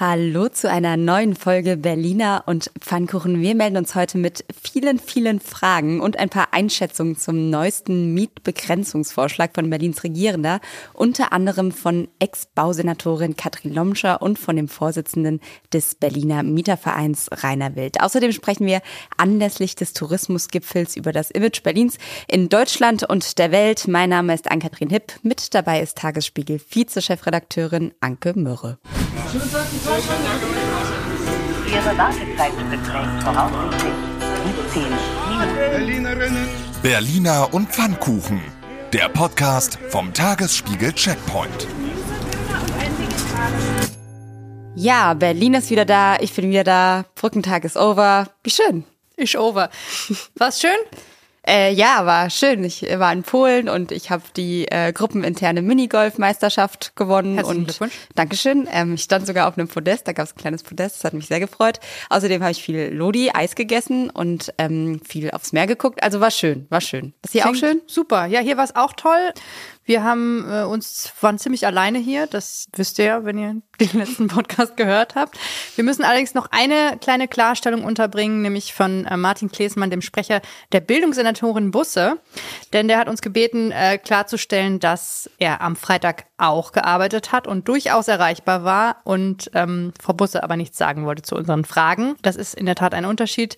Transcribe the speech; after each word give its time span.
Hallo 0.00 0.48
zu 0.48 0.70
einer 0.70 0.96
neuen 0.96 1.34
Folge 1.34 1.76
Berliner 1.76 2.44
und 2.46 2.70
Pfannkuchen. 2.78 3.40
Wir 3.40 3.56
melden 3.56 3.78
uns 3.78 3.96
heute 3.96 4.16
mit 4.16 4.44
vielen, 4.62 5.00
vielen 5.00 5.40
Fragen 5.40 6.00
und 6.00 6.20
ein 6.20 6.28
paar 6.28 6.52
Einschätzungen 6.52 7.16
zum 7.16 7.50
neuesten 7.50 8.14
Mietbegrenzungsvorschlag 8.14 9.56
von 9.56 9.68
Berlins 9.68 10.04
Regierender, 10.04 10.60
unter 10.92 11.32
anderem 11.32 11.72
von 11.72 12.06
Ex-Bausenatorin 12.20 13.36
Katrin 13.36 13.74
Lomscher 13.74 14.22
und 14.22 14.38
von 14.38 14.54
dem 14.54 14.68
Vorsitzenden 14.68 15.40
des 15.72 15.96
Berliner 15.96 16.44
Mietervereins 16.44 17.28
Rainer 17.32 17.74
Wild. 17.74 18.00
Außerdem 18.00 18.30
sprechen 18.30 18.68
wir 18.68 18.82
anlässlich 19.16 19.74
des 19.74 19.94
Tourismusgipfels 19.94 20.94
über 20.94 21.10
das 21.10 21.32
Image 21.32 21.64
Berlins 21.64 21.98
in 22.28 22.48
Deutschland 22.48 23.02
und 23.02 23.36
der 23.38 23.50
Welt. 23.50 23.88
Mein 23.88 24.10
Name 24.10 24.32
ist 24.32 24.48
Ann-Kathrin 24.48 24.90
Hipp. 24.90 25.14
Mit 25.24 25.54
dabei 25.54 25.82
ist 25.82 25.98
Tagesspiegel 25.98 26.60
Vize-Chefredakteurin 26.60 27.94
Anke 27.98 28.34
Mürre. 28.38 28.78
Ihre 29.28 29.44
Wartezeit 31.98 32.52
beträgt 32.70 33.22
voraussichtlich 33.22 33.92
17 34.72 34.84
Minuten. 35.98 36.48
Berliner 36.82 37.52
und 37.52 37.68
Pfannkuchen. 37.68 38.40
Der 38.94 39.10
Podcast 39.10 39.78
vom 39.90 40.14
Tagesspiegel 40.14 40.94
Checkpoint. 40.94 41.68
Ja, 44.74 45.12
Berlin 45.12 45.52
ist 45.54 45.68
wieder 45.68 45.84
da, 45.84 46.16
ich 46.20 46.32
bin 46.32 46.48
wieder 46.48 46.64
da, 46.64 47.04
Brückentag 47.14 47.64
ist 47.64 47.76
over. 47.76 48.28
Wie 48.42 48.50
schön. 48.50 48.84
Ist 49.16 49.36
over. 49.36 49.68
War's 50.36 50.58
schön? 50.58 50.78
Äh, 51.48 51.72
ja, 51.72 52.04
war 52.04 52.28
schön. 52.28 52.62
Ich 52.62 52.82
war 52.82 53.10
in 53.10 53.22
Polen 53.22 53.70
und 53.70 53.90
ich 53.90 54.10
habe 54.10 54.22
die 54.36 54.66
äh, 54.70 54.92
gruppeninterne 54.92 55.62
Minigolf-Meisterschaft 55.62 56.94
gewonnen. 56.94 57.36
Herzlichen 57.36 57.60
und 57.60 57.64
Glückwunsch. 57.68 57.94
Dankeschön. 58.14 58.68
Ähm, 58.70 58.94
ich 58.94 59.02
stand 59.02 59.26
sogar 59.26 59.48
auf 59.48 59.56
einem 59.56 59.66
Podest, 59.66 60.06
da 60.06 60.12
gab 60.12 60.26
es 60.26 60.34
ein 60.34 60.36
kleines 60.36 60.62
Podest, 60.62 60.96
das 60.96 61.04
hat 61.04 61.14
mich 61.14 61.26
sehr 61.26 61.40
gefreut. 61.40 61.80
Außerdem 62.10 62.42
habe 62.42 62.52
ich 62.52 62.62
viel 62.62 62.90
Lodi, 62.92 63.30
Eis 63.32 63.54
gegessen 63.54 64.10
und 64.10 64.52
ähm, 64.58 65.00
viel 65.08 65.30
aufs 65.30 65.52
Meer 65.52 65.66
geguckt. 65.66 66.02
Also 66.02 66.20
war 66.20 66.30
schön, 66.30 66.66
war 66.68 66.82
schön. 66.82 67.14
Ist 67.24 67.32
hier 67.32 67.46
auch 67.46 67.52
Klingt 67.52 67.60
schön? 67.60 67.80
Super. 67.86 68.26
Ja, 68.26 68.40
hier 68.40 68.58
war's 68.58 68.76
auch 68.76 68.92
toll. 68.92 69.32
Wir 69.88 70.04
haben 70.04 70.44
äh, 70.52 70.64
uns 70.64 71.10
waren 71.22 71.38
ziemlich 71.38 71.64
alleine 71.64 71.98
hier. 71.98 72.26
Das 72.26 72.68
wisst 72.76 72.98
ihr 72.98 73.06
ja, 73.06 73.24
wenn 73.24 73.38
ihr 73.38 73.62
den 73.80 73.98
letzten 73.98 74.28
Podcast 74.28 74.76
gehört 74.76 75.14
habt. 75.14 75.38
Wir 75.76 75.84
müssen 75.84 76.04
allerdings 76.04 76.34
noch 76.34 76.48
eine 76.50 76.98
kleine 77.00 77.26
Klarstellung 77.26 77.84
unterbringen, 77.84 78.42
nämlich 78.42 78.74
von 78.74 79.06
äh, 79.06 79.16
Martin 79.16 79.50
Klesmann, 79.50 79.90
dem 79.90 80.02
Sprecher 80.02 80.42
der 80.72 80.80
Bildungssenatorin 80.80 81.70
Busse. 81.70 82.18
Denn 82.74 82.86
der 82.86 82.98
hat 82.98 83.08
uns 83.08 83.22
gebeten, 83.22 83.70
äh, 83.70 83.96
klarzustellen, 83.96 84.78
dass 84.78 85.30
er 85.38 85.62
am 85.62 85.74
Freitag 85.74 86.26
auch 86.36 86.72
gearbeitet 86.72 87.32
hat 87.32 87.46
und 87.46 87.66
durchaus 87.66 88.08
erreichbar 88.08 88.64
war 88.64 88.96
und 89.04 89.50
ähm, 89.54 89.94
Frau 89.98 90.12
Busse 90.12 90.42
aber 90.42 90.58
nichts 90.58 90.76
sagen 90.76 91.06
wollte 91.06 91.22
zu 91.22 91.34
unseren 91.34 91.64
Fragen. 91.64 92.16
Das 92.20 92.36
ist 92.36 92.52
in 92.52 92.66
der 92.66 92.74
Tat 92.74 92.92
ein 92.92 93.06
Unterschied. 93.06 93.56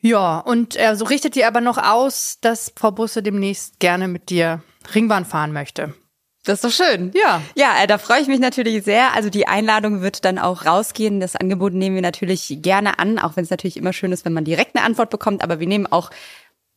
Ja, 0.00 0.38
und 0.38 0.74
er 0.74 0.96
so 0.96 1.04
richtet 1.04 1.34
dir 1.34 1.46
aber 1.48 1.60
noch 1.60 1.76
aus, 1.76 2.38
dass 2.40 2.72
Frau 2.76 2.90
Busse 2.92 3.22
demnächst 3.22 3.78
gerne 3.78 4.08
mit 4.08 4.30
dir 4.30 4.62
Ringbahn 4.92 5.24
fahren 5.24 5.52
möchte. 5.52 5.94
Das 6.44 6.62
ist 6.62 6.64
doch 6.64 6.86
schön. 6.86 7.10
Ja. 7.14 7.40
Ja, 7.54 7.82
äh, 7.82 7.86
da 7.86 7.96
freue 7.96 8.20
ich 8.20 8.28
mich 8.28 8.38
natürlich 8.38 8.84
sehr. 8.84 9.14
Also 9.14 9.30
die 9.30 9.48
Einladung 9.48 10.02
wird 10.02 10.26
dann 10.26 10.38
auch 10.38 10.66
rausgehen. 10.66 11.18
Das 11.18 11.36
Angebot 11.36 11.72
nehmen 11.72 11.94
wir 11.94 12.02
natürlich 12.02 12.58
gerne 12.60 12.98
an, 12.98 13.18
auch 13.18 13.36
wenn 13.36 13.44
es 13.44 13.50
natürlich 13.50 13.78
immer 13.78 13.94
schön 13.94 14.12
ist, 14.12 14.26
wenn 14.26 14.34
man 14.34 14.44
direkt 14.44 14.76
eine 14.76 14.84
Antwort 14.84 15.08
bekommt. 15.08 15.42
Aber 15.42 15.58
wir 15.58 15.66
nehmen 15.66 15.86
auch 15.86 16.10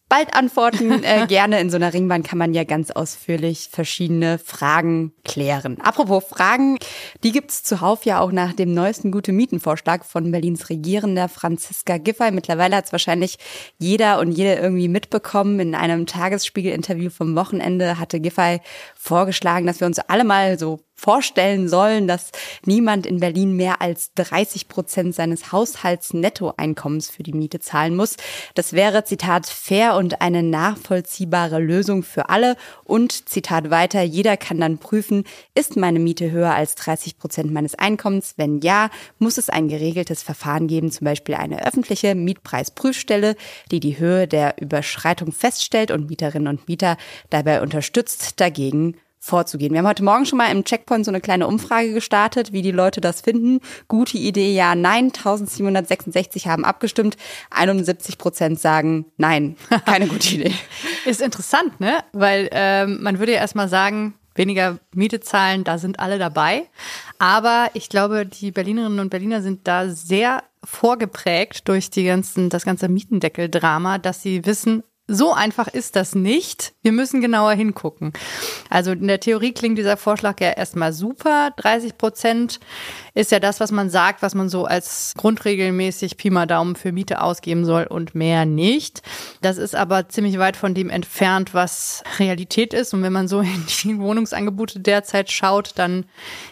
bald 0.09 0.33
Antworten 0.33 0.91
äh, 1.03 1.25
gerne. 1.27 1.59
In 1.59 1.69
so 1.69 1.75
einer 1.77 1.93
Ringbahn 1.93 2.23
kann 2.23 2.37
man 2.37 2.53
ja 2.53 2.63
ganz 2.63 2.91
ausführlich 2.91 3.69
verschiedene 3.71 4.37
Fragen 4.37 5.13
klären. 5.23 5.79
Apropos 5.81 6.23
Fragen, 6.25 6.77
die 7.23 7.31
gibt's 7.31 7.63
zuhauf 7.63 8.05
ja 8.05 8.19
auch 8.19 8.31
nach 8.31 8.53
dem 8.53 8.73
neuesten 8.73 9.11
Gute-Mieten-Vorschlag 9.11 10.03
von 10.03 10.31
Berlins 10.31 10.69
Regierender 10.69 11.29
Franziska 11.29 11.97
Giffey. 11.97 12.31
Mittlerweile 12.31 12.75
hat's 12.75 12.91
wahrscheinlich 12.91 13.37
jeder 13.77 14.19
und 14.19 14.31
jede 14.31 14.55
irgendwie 14.55 14.87
mitbekommen. 14.87 15.59
In 15.59 15.75
einem 15.75 16.05
Tagesspiegel-Interview 16.05 17.09
vom 17.09 17.35
Wochenende 17.35 17.99
hatte 17.99 18.19
Giffey 18.19 18.59
vorgeschlagen, 18.95 19.67
dass 19.67 19.79
wir 19.79 19.87
uns 19.87 19.99
alle 19.99 20.23
mal 20.23 20.57
so 20.57 20.79
vorstellen 20.97 21.69
sollen, 21.69 22.07
dass 22.07 22.31
niemand 22.65 23.05
in 23.05 23.19
Berlin 23.19 23.55
mehr 23.55 23.81
als 23.81 24.11
30 24.15 24.67
Prozent 24.67 25.13
seines 25.13 25.51
Haushaltsnettoeinkommens 25.51 27.11
für 27.11 27.23
die 27.23 27.33
Miete 27.33 27.59
zahlen 27.59 27.95
muss. 27.95 28.17
Das 28.55 28.73
wäre, 28.73 29.03
Zitat, 29.03 29.45
fair 29.45 29.95
und 29.95 30.21
eine 30.21 30.41
nachvollziehbare 30.41 31.59
Lösung 31.59 32.01
für 32.01 32.29
alle. 32.29 32.57
Und, 32.83 33.29
Zitat 33.29 33.69
weiter, 33.69 34.01
jeder 34.01 34.37
kann 34.37 34.59
dann 34.59 34.79
prüfen, 34.79 35.23
ist 35.53 35.77
meine 35.77 35.99
Miete 35.99 36.31
höher 36.31 36.55
als 36.55 36.73
30 36.75 37.19
Prozent 37.19 37.53
meines 37.53 37.75
Einkommens? 37.75 38.33
Wenn 38.37 38.59
ja, 38.61 38.89
muss 39.19 39.37
es 39.37 39.49
ein 39.49 39.67
geregeltes 39.67 40.23
Verfahren 40.23 40.67
geben, 40.67 40.91
zum 40.91 41.05
Beispiel 41.05 41.35
eine 41.35 41.65
öffentliche 41.65 42.15
Mietpreisprüfstelle, 42.15 43.35
die 43.71 43.79
die 43.79 43.99
Höhe 43.99 44.27
der 44.27 44.59
Überschreitung 44.59 45.31
feststellt 45.31 45.91
und 45.91 46.09
Mieterinnen 46.09 46.47
und 46.47 46.67
Mieter 46.67 46.97
dabei 47.29 47.61
unterstützt, 47.61 48.41
dagegen 48.41 48.95
vorzugehen. 49.19 49.73
Wir 49.73 49.79
haben 49.79 49.87
heute 49.87 50.03
Morgen 50.03 50.25
schon 50.25 50.37
mal 50.37 50.51
im 50.51 50.63
Checkpoint 50.63 51.05
so 51.05 51.11
eine 51.11 51.21
kleine 51.21 51.47
Umfrage 51.47 51.93
gestartet, 51.93 52.53
wie 52.53 52.61
die 52.61 52.71
Leute 52.71 53.01
das 53.01 53.21
finden. 53.21 53.59
Gute 53.87 54.17
Idee, 54.17 54.53
ja, 54.53 54.75
nein. 54.75 55.05
1766 55.05 56.47
haben 56.47 56.65
abgestimmt. 56.65 57.17
71 57.51 58.17
Prozent 58.17 58.59
sagen 58.59 59.05
nein, 59.17 59.57
keine 59.85 60.07
gute 60.07 60.35
Idee. 60.35 60.53
Ist 61.05 61.21
interessant, 61.21 61.79
ne? 61.79 62.03
Weil 62.13 62.49
ähm, 62.51 62.99
man 63.01 63.19
würde 63.19 63.33
ja 63.33 63.39
erstmal 63.39 63.69
sagen, 63.69 64.13
weniger 64.35 64.77
Miete 64.93 65.19
zahlen, 65.19 65.63
da 65.63 65.77
sind 65.77 65.99
alle 65.99 66.19
dabei. 66.19 66.67
Aber 67.19 67.69
ich 67.73 67.89
glaube, 67.89 68.25
die 68.25 68.51
Berlinerinnen 68.51 68.99
und 68.99 69.09
Berliner 69.09 69.41
sind 69.41 69.67
da 69.67 69.89
sehr 69.89 70.43
vorgeprägt 70.63 71.67
durch 71.67 71.89
die 71.89 72.05
ganzen, 72.05 72.49
das 72.49 72.65
ganze 72.65 72.87
Mietendeckel-Drama, 72.89 73.97
dass 73.97 74.21
sie 74.21 74.45
wissen, 74.45 74.83
so 75.09 75.31
einfach 75.31 75.69
ist 75.69 75.95
das 75.95 76.15
nicht. 76.15 76.73
Wir 76.81 76.91
müssen 76.91 77.21
genauer 77.21 77.53
hingucken. 77.53 78.11
Also 78.69 78.91
in 78.91 79.07
der 79.07 79.21
Theorie 79.21 79.53
klingt 79.53 79.77
dieser 79.77 79.95
Vorschlag 79.95 80.41
ja 80.41 80.51
erstmal 80.51 80.91
super. 80.91 81.51
30 81.55 81.97
Prozent 81.97 82.59
ist 83.13 83.31
ja 83.31 83.39
das, 83.39 83.61
was 83.61 83.71
man 83.71 83.89
sagt, 83.89 84.21
was 84.21 84.35
man 84.35 84.49
so 84.49 84.65
als 84.65 85.13
grundregelmäßig 85.15 86.17
Pi 86.17 86.29
mal 86.29 86.45
Daumen 86.45 86.75
für 86.75 86.91
Miete 86.91 87.21
ausgeben 87.21 87.63
soll 87.63 87.85
und 87.85 88.15
mehr 88.15 88.45
nicht. 88.45 89.01
Das 89.41 89.57
ist 89.57 89.75
aber 89.75 90.09
ziemlich 90.09 90.39
weit 90.39 90.57
von 90.57 90.73
dem 90.73 90.89
entfernt, 90.89 91.53
was 91.53 92.03
Realität 92.19 92.73
ist. 92.73 92.93
Und 92.93 93.01
wenn 93.01 93.13
man 93.13 93.29
so 93.29 93.39
in 93.41 93.65
die 93.83 93.99
Wohnungsangebote 93.99 94.81
derzeit 94.81 95.31
schaut, 95.31 95.71
dann 95.75 96.05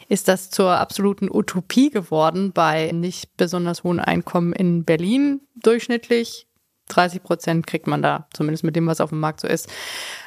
ist 0.08 0.30
das 0.30 0.50
zur 0.50 0.78
absoluten 0.78 1.30
Utopie 1.30 1.90
geworden 1.90 2.54
bei 2.54 2.92
nicht 2.94 3.36
besonders 3.36 3.84
hohen 3.84 4.00
Einkommen 4.00 4.54
in 4.54 4.86
Berlin 4.86 5.42
durchschnittlich 5.56 6.48
30 6.90 7.24
Prozent 7.24 7.68
kriegt 7.68 7.88
man 7.88 8.02
da, 8.02 8.28
zumindest 8.34 8.64
mit 8.64 8.76
dem, 8.76 8.88
was 8.88 9.02
auf 9.02 9.10
dem 9.10 9.20
Markt 9.20 9.42
so 9.42 9.48
ist, 9.48 9.70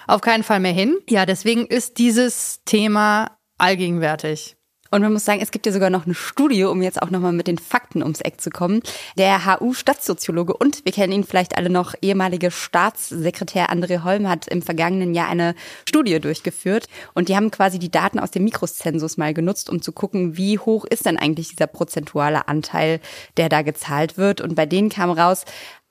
auf 0.07 0.21
keinen 0.21 0.43
Fall 0.43 0.61
mehr 0.61 0.73
hin. 0.73 0.99
Ja, 1.09 1.27
deswegen 1.27 1.67
ist 1.67 1.99
dieses 1.99 2.63
Thema 2.65 3.39
allgegenwärtig. 3.59 4.59
Und 4.91 5.03
man 5.03 5.13
muss 5.13 5.25
sagen, 5.25 5.41
es 5.43 5.51
gibt 5.51 5.67
ja 5.67 5.73
sogar 5.73 5.91
noch 5.91 6.07
eine 6.07 6.15
Studie, 6.15 6.65
um 6.65 6.81
jetzt 6.83 7.03
auch 7.03 7.11
nochmal 7.11 7.33
mit 7.33 7.47
den 7.47 7.59
Fakten 7.59 8.03
ums 8.03 8.21
Eck 8.21 8.41
zu 8.41 8.51
kommen. 8.51 8.81
Der 9.19 9.45
HU-Stadtsoziologe 9.45 10.57
und 10.57 10.85
wir 10.85 10.93
kennen 10.93 11.13
ihn 11.13 11.25
vielleicht 11.25 11.57
alle 11.57 11.69
noch, 11.69 11.95
ehemalige 12.01 12.51
Staatssekretär 12.51 13.71
André 13.71 14.03
Holm 14.03 14.29
hat 14.29 14.49
im 14.49 14.63
vergangenen 14.63 15.15
Jahr 15.15 15.29
eine 15.29 15.55
Studie 15.87 16.19
durchgeführt. 16.21 16.87
Und 17.13 17.29
die 17.29 17.37
haben 17.37 17.51
quasi 17.51 17.79
die 17.79 17.91
Daten 17.91 18.19
aus 18.19 18.31
dem 18.31 18.45
Mikroszensus 18.45 19.19
mal 19.19 19.35
genutzt, 19.35 19.69
um 19.69 19.83
zu 19.83 19.93
gucken, 19.93 20.39
wie 20.39 20.59
hoch 20.59 20.87
ist 20.87 21.05
denn 21.05 21.19
eigentlich 21.19 21.51
dieser 21.51 21.67
prozentuale 21.67 22.49
Anteil, 22.49 23.01
der 23.37 23.51
da 23.51 23.63
gezahlt 23.63 24.17
wird. 24.17 24.41
Und 24.41 24.55
bei 24.55 24.65
denen 24.65 24.89
kam 24.89 25.11
raus, 25.11 25.45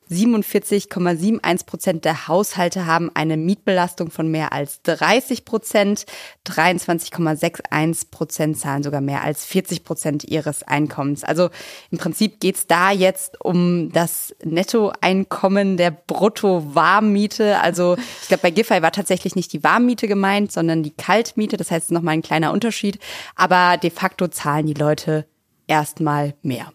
47,71 0.09 1.66
Prozent 1.66 2.06
der 2.06 2.28
Haushalte 2.28 2.85
haben 2.85 3.12
eine 3.13 3.38
Mietbelastung 3.38 4.12
von 4.12 4.29
mehr 4.29 4.53
als 4.53 4.81
30 4.84 5.45
Prozent. 5.45 6.06
23,61 6.45 8.12
Prozent 8.12 8.57
zahlen 8.57 8.84
sogar 8.84 9.01
mehr 9.01 9.23
als 9.23 9.46
40 9.46 9.84
Prozent 9.84 10.23
ihres 10.23 10.63
Einkommens. 10.63 11.23
Also 11.23 11.50
im 11.91 11.97
Prinzip 11.97 12.40
geht's 12.40 12.67
da 12.67 12.91
jetzt 12.91 13.43
um 13.43 13.91
das 13.91 14.35
Nettoeinkommen 14.43 15.78
der 15.78 15.91
Brutto-Warmmiete. 15.91 17.59
Also 17.59 17.97
ich 18.22 18.28
glaube, 18.28 18.43
bei 18.43 18.52
Giffey 18.52 18.82
war 18.82 18.91
tatsächlich 18.91 19.35
nicht 19.35 19.53
die 19.53 19.64
Warmmiete 19.64 20.08
gemeint, 20.08 20.52
sondern 20.52 20.84
die 20.84 20.96
Kaltmiete. 20.96 21.58
Das 21.58 21.72
heißt, 21.72 21.91
nochmal 21.91 22.14
ein 22.14 22.22
kleiner 22.22 22.53
Unterschied. 22.53 22.99
Aber 23.35 23.78
de 23.78 23.90
facto 23.90 24.28
zahlen 24.28 24.67
die 24.67 24.73
Leute 24.73 25.26
erstmal 25.67 26.34
mehr. 26.41 26.72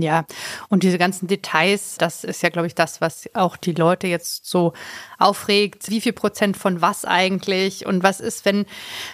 Ja, 0.00 0.24
und 0.68 0.82
diese 0.82 0.98
ganzen 0.98 1.26
Details, 1.26 1.96
das 1.98 2.24
ist 2.24 2.42
ja, 2.42 2.48
glaube 2.48 2.66
ich, 2.66 2.74
das, 2.74 3.00
was 3.00 3.28
auch 3.34 3.56
die 3.56 3.72
Leute 3.72 4.06
jetzt 4.06 4.46
so 4.46 4.72
aufregt. 5.18 5.90
Wie 5.90 6.00
viel 6.00 6.12
Prozent 6.12 6.56
von 6.56 6.80
was 6.80 7.04
eigentlich? 7.04 7.86
Und 7.86 8.02
was 8.02 8.20
ist, 8.20 8.44
wenn 8.44 8.66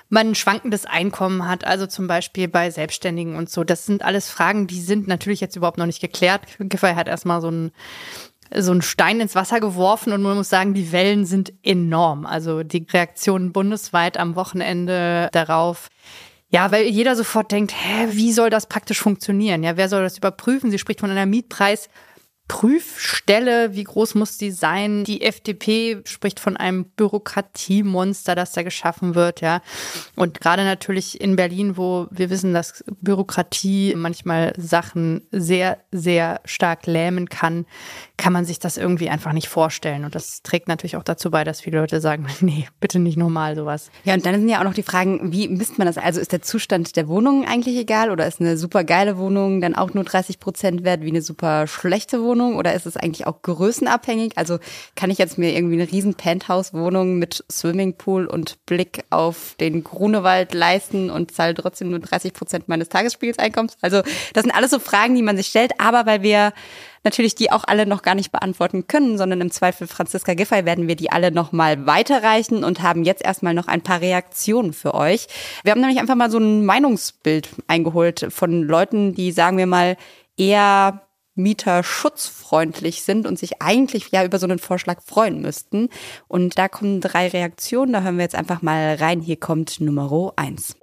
man 0.09 0.31
ein 0.31 0.35
schwankendes 0.35 0.87
Einkommen 0.87 1.49
hat? 1.49 1.67
Also 1.67 1.87
zum 1.87 2.07
Beispiel 2.07 2.49
bei 2.49 2.71
Selbstständigen 2.71 3.37
und 3.37 3.51
so. 3.51 3.65
Das 3.65 3.87
sind 3.87 4.05
alles 4.05 4.31
Fragen, 4.31 4.67
die 4.67 4.81
sind 4.81 5.09
natürlich 5.09 5.41
jetzt 5.41 5.57
überhaupt 5.57 5.79
noch 5.79 5.87
nicht 5.87 6.01
geklärt. 6.01 6.43
Giffey 6.59 6.95
hat 6.95 7.09
erstmal 7.09 7.41
so 7.41 7.51
ein 7.51 7.73
so 8.55 8.71
einen 8.73 8.83
Stein 8.83 9.21
ins 9.21 9.35
Wasser 9.35 9.61
geworfen 9.61 10.13
und 10.13 10.23
man 10.23 10.37
muss 10.37 10.49
sagen, 10.49 10.75
die 10.75 10.93
Wellen 10.93 11.27
sind 11.27 11.53
enorm. 11.63 12.27
Also 12.27 12.63
die 12.63 12.87
Reaktionen 12.91 13.53
bundesweit 13.53 14.19
am 14.19 14.37
Wochenende 14.37 15.29
darauf, 15.33 15.89
Ja, 16.49 16.71
weil 16.71 16.87
jeder 16.87 17.17
sofort 17.17 17.51
denkt, 17.51 17.73
hä, 17.73 18.09
wie 18.11 18.33
soll 18.33 18.51
das 18.51 18.69
praktisch 18.69 19.01
funktionieren? 19.01 19.63
Ja, 19.65 19.77
wer 19.77 19.89
soll 19.89 20.03
das 20.03 20.19
überprüfen? 20.19 20.71
Sie 20.71 20.79
spricht 20.79 21.01
von 21.01 21.11
einer 21.11 21.27
Mietpreis 21.27 21.89
Prüfstelle, 22.49 23.75
wie 23.75 23.83
groß 23.83 24.15
muss 24.15 24.39
die 24.39 24.53
sein? 24.53 25.03
Die 25.03 25.23
FDP 25.23 26.01
spricht 26.05 26.39
von 26.39 26.57
einem 26.57 26.85
Bürokratiemonster, 26.85 28.37
das 28.37 28.53
da 28.53 28.63
geschaffen 28.63 29.17
wird, 29.17 29.41
ja. 29.41 29.63
Und 30.15 30.41
gerade 30.41 30.65
natürlich 30.65 31.21
in 31.21 31.35
Berlin, 31.35 31.77
wo 31.77 32.07
wir 32.11 32.31
wissen, 32.31 32.55
dass 32.55 32.85
Bürokratie 33.01 33.95
manchmal 33.97 34.53
Sachen 34.57 35.27
sehr, 35.33 35.79
sehr 35.91 36.41
stark 36.45 36.87
lähmen 36.87 37.29
kann, 37.29 37.67
kann 38.17 38.33
man 38.33 38.45
sich 38.45 38.61
das 38.61 38.77
irgendwie 38.77 39.11
einfach 39.11 39.33
nicht 39.33 39.49
vorstellen. 39.49 40.05
Und 40.05 40.15
das 40.15 40.43
trägt 40.43 40.69
natürlich 40.69 40.97
auch 40.97 41.03
dazu 41.03 41.33
bei, 41.33 41.43
dass 41.43 41.61
viele 41.61 41.81
Leute 41.81 42.01
sagen, 42.01 42.27
nee, 42.41 42.69
bitte 42.79 43.01
nicht 43.01 43.17
normal 43.17 43.57
sowas. 43.57 43.91
Ja, 44.05 44.15
und 44.15 44.25
dann 44.25 44.37
sind 44.37 44.49
ja 44.49 44.61
auch 44.61 44.65
noch 44.65 44.75
die 44.75 44.85
Fragen, 44.85 45.33
wie 45.33 45.49
misst 45.49 45.79
man 45.79 45.87
das? 45.89 45.99
Also 45.99 46.21
ist 46.21 46.31
der 46.31 46.43
Zustand 46.43 46.95
der 46.95 47.09
Wohnung 47.09 47.45
eigentlich 47.45 47.77
egal 47.77 48.13
oder 48.13 48.25
ist 48.25 48.41
eine 48.41 48.57
super 48.57 48.85
geile 48.85 49.19
Wohnung 49.19 49.61
dann 49.61 49.75
auch 49.75 49.95
nur 49.95 50.05
30 50.05 50.39
Prozent 50.39 50.85
wert 50.85 51.03
wie 51.03 51.09
eine 51.09 51.23
super 51.23 51.67
schlechte 51.67 52.23
Wohnung? 52.23 52.36
Wohnung 52.37 52.57
oder 52.57 52.75
ist 52.75 52.85
es 52.85 52.97
eigentlich 52.97 53.27
auch 53.27 53.41
größenabhängig? 53.41 54.37
Also 54.37 54.59
kann 54.95 55.11
ich 55.11 55.19
jetzt 55.19 55.39
mir 55.39 55.55
irgendwie 55.55 55.81
eine 55.81 55.91
riesen 55.91 56.15
Penthouse-Wohnung 56.15 57.19
mit 57.19 57.45
Swimmingpool 57.51 58.27
und 58.27 58.65
Blick 58.67 59.05
auf 59.09 59.55
den 59.59 59.83
Grunewald 59.83 60.53
leisten 60.53 61.09
und 61.09 61.33
zahle 61.33 61.55
trotzdem 61.55 61.91
nur 61.91 62.01
30 62.01 62.35
Prozent 62.35 62.69
meines 62.69 62.91
Tagesspiegelseinkommens? 62.91 63.79
Also 63.81 64.03
das 64.35 64.43
sind 64.43 64.55
alles 64.55 64.71
so 64.71 64.79
Fragen, 64.79 65.15
die 65.15 65.23
man 65.23 65.37
sich 65.37 65.47
stellt, 65.47 65.81
aber 65.81 66.05
weil 66.05 66.23
wir 66.23 66.53
natürlich 67.05 67.35
die 67.37 67.51
auch 67.51 67.65
alle 67.65 67.87
noch 67.87 68.03
gar 68.03 68.15
nicht 68.15 68.33
beantworten 68.33 68.87
können, 68.87 69.17
sondern 69.17 69.41
im 69.41 69.51
Zweifel 69.51 69.87
Franziska 69.87 70.35
Giffey 70.35 70.67
werden 70.67 70.89
wir 70.89 70.97
die 70.97 71.11
alle 71.11 71.31
noch 71.31 71.53
mal 71.53 71.87
weiterreichen 71.87 72.65
und 72.65 72.83
haben 72.83 73.05
jetzt 73.05 73.25
erstmal 73.25 73.55
noch 73.55 73.69
ein 73.69 73.81
paar 73.81 74.03
Reaktionen 74.03 74.75
für 74.75 74.93
euch. 74.93 75.27
Wir 75.63 75.73
haben 75.73 75.81
nämlich 75.81 76.01
einfach 76.01 76.17
mal 76.17 76.31
so 76.31 76.39
ein 76.39 76.67
Meinungsbild 76.67 77.49
eingeholt 77.67 78.27
von 78.31 78.63
Leuten, 78.63 79.15
die 79.15 79.33
sagen 79.33 79.57
wir 79.57 79.67
mal 79.67 79.97
eher 80.37 81.06
Mieter 81.37 81.83
schutzfreundlich 81.83 83.03
sind 83.03 83.27
und 83.27 83.39
sich 83.39 83.63
eigentlich 83.63 84.11
ja 84.11 84.25
über 84.25 84.39
so 84.39 84.47
einen 84.47 84.59
Vorschlag 84.59 85.01
freuen 85.03 85.41
müssten. 85.41 85.89
Und 86.27 86.59
da 86.59 86.69
kommen 86.69 87.01
drei 87.01 87.29
Reaktionen, 87.29 87.93
da 87.93 88.03
hören 88.03 88.17
wir 88.17 88.25
jetzt 88.25 88.35
einfach 88.35 88.63
mal 88.63 88.97
rein. 88.97 89.21
Hier 89.21 89.37
kommt 89.37 89.81
Nummer 89.81 90.33
eins. 90.37 90.77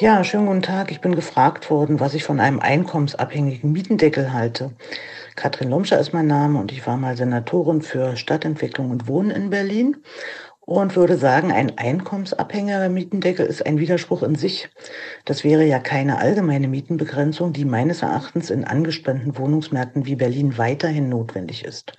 Ja, 0.00 0.22
schönen 0.22 0.46
guten 0.46 0.62
Tag. 0.62 0.92
Ich 0.92 1.00
bin 1.00 1.16
gefragt 1.16 1.70
worden, 1.70 1.98
was 1.98 2.14
ich 2.14 2.22
von 2.22 2.38
einem 2.38 2.60
einkommensabhängigen 2.60 3.72
Mietendeckel 3.72 4.32
halte. 4.32 4.70
Katrin 5.34 5.70
Lomscher 5.70 5.98
ist 5.98 6.12
mein 6.12 6.26
Name 6.26 6.60
und 6.60 6.70
ich 6.70 6.86
war 6.86 6.96
mal 6.96 7.16
Senatorin 7.16 7.82
für 7.82 8.16
Stadtentwicklung 8.16 8.90
und 8.90 9.08
Wohnen 9.08 9.30
in 9.30 9.50
Berlin 9.50 9.96
und 10.68 10.96
würde 10.96 11.16
sagen, 11.16 11.50
ein 11.50 11.78
einkommensabhängiger 11.78 12.90
Mietendeckel 12.90 13.46
ist 13.46 13.64
ein 13.64 13.78
Widerspruch 13.78 14.22
in 14.22 14.34
sich. 14.34 14.68
Das 15.24 15.42
wäre 15.42 15.64
ja 15.64 15.78
keine 15.78 16.18
allgemeine 16.18 16.68
Mietenbegrenzung, 16.68 17.54
die 17.54 17.64
meines 17.64 18.02
Erachtens 18.02 18.50
in 18.50 18.64
angespannten 18.64 19.38
Wohnungsmärkten 19.38 20.04
wie 20.04 20.16
Berlin 20.16 20.58
weiterhin 20.58 21.08
notwendig 21.08 21.64
ist. 21.64 21.94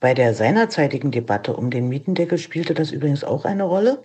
Bei 0.00 0.14
der 0.14 0.32
seinerzeitigen 0.32 1.10
Debatte 1.10 1.54
um 1.54 1.70
den 1.70 1.90
Mietendeckel 1.90 2.38
spielte 2.38 2.72
das 2.72 2.92
übrigens 2.92 3.24
auch 3.24 3.44
eine 3.44 3.64
Rolle, 3.64 4.02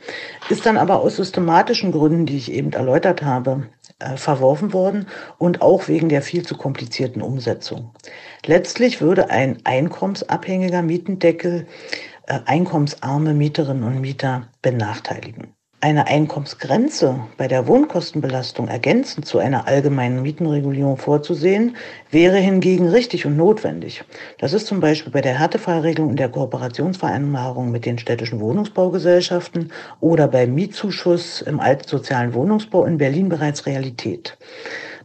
ist 0.50 0.66
dann 0.66 0.78
aber 0.78 1.00
aus 1.00 1.16
systematischen 1.16 1.94
Gründen, 1.94 2.26
die 2.26 2.38
ich 2.38 2.52
eben 2.52 2.74
erläutert 2.74 3.24
habe, 3.24 3.68
äh, 4.00 4.18
verworfen 4.18 4.74
worden 4.74 5.08
und 5.38 5.62
auch 5.62 5.88
wegen 5.88 6.10
der 6.10 6.22
viel 6.22 6.46
zu 6.46 6.58
komplizierten 6.58 7.22
Umsetzung. 7.22 7.92
Letztlich 8.46 9.00
würde 9.00 9.30
ein 9.30 9.60
einkommensabhängiger 9.64 10.82
Mietendeckel 10.82 11.68
einkommensarme 12.28 13.34
Mieterinnen 13.34 13.84
und 13.84 14.02
Mieter 14.02 14.48
benachteiligen. 14.62 15.54
Eine 15.80 16.08
Einkommensgrenze 16.08 17.20
bei 17.38 17.48
der 17.48 17.68
Wohnkostenbelastung 17.68 18.68
ergänzend 18.68 19.28
zu 19.28 19.38
einer 19.38 19.68
allgemeinen 19.68 20.24
Mietenregulierung 20.24 20.98
vorzusehen, 20.98 21.78
wäre 22.10 22.38
hingegen 22.38 22.88
richtig 22.88 23.28
und 23.28 23.38
notwendig. 23.38 24.04
Das 24.40 24.54
ist 24.54 24.66
zum 24.66 24.80
Beispiel 24.80 25.12
bei 25.12 25.22
der 25.22 25.38
Härtefallregelung 25.38 26.10
in 26.10 26.16
der 26.16 26.30
Kooperationsvereinbarung 26.30 27.70
mit 27.70 27.86
den 27.86 28.00
städtischen 28.00 28.40
Wohnungsbaugesellschaften 28.40 29.72
oder 30.00 30.28
beim 30.28 30.56
Mietzuschuss 30.56 31.42
im 31.42 31.60
alten 31.60 31.88
sozialen 31.88 32.34
Wohnungsbau 32.34 32.86
in 32.86 32.98
Berlin 32.98 33.30
bereits 33.30 33.68
Realität. 33.68 34.36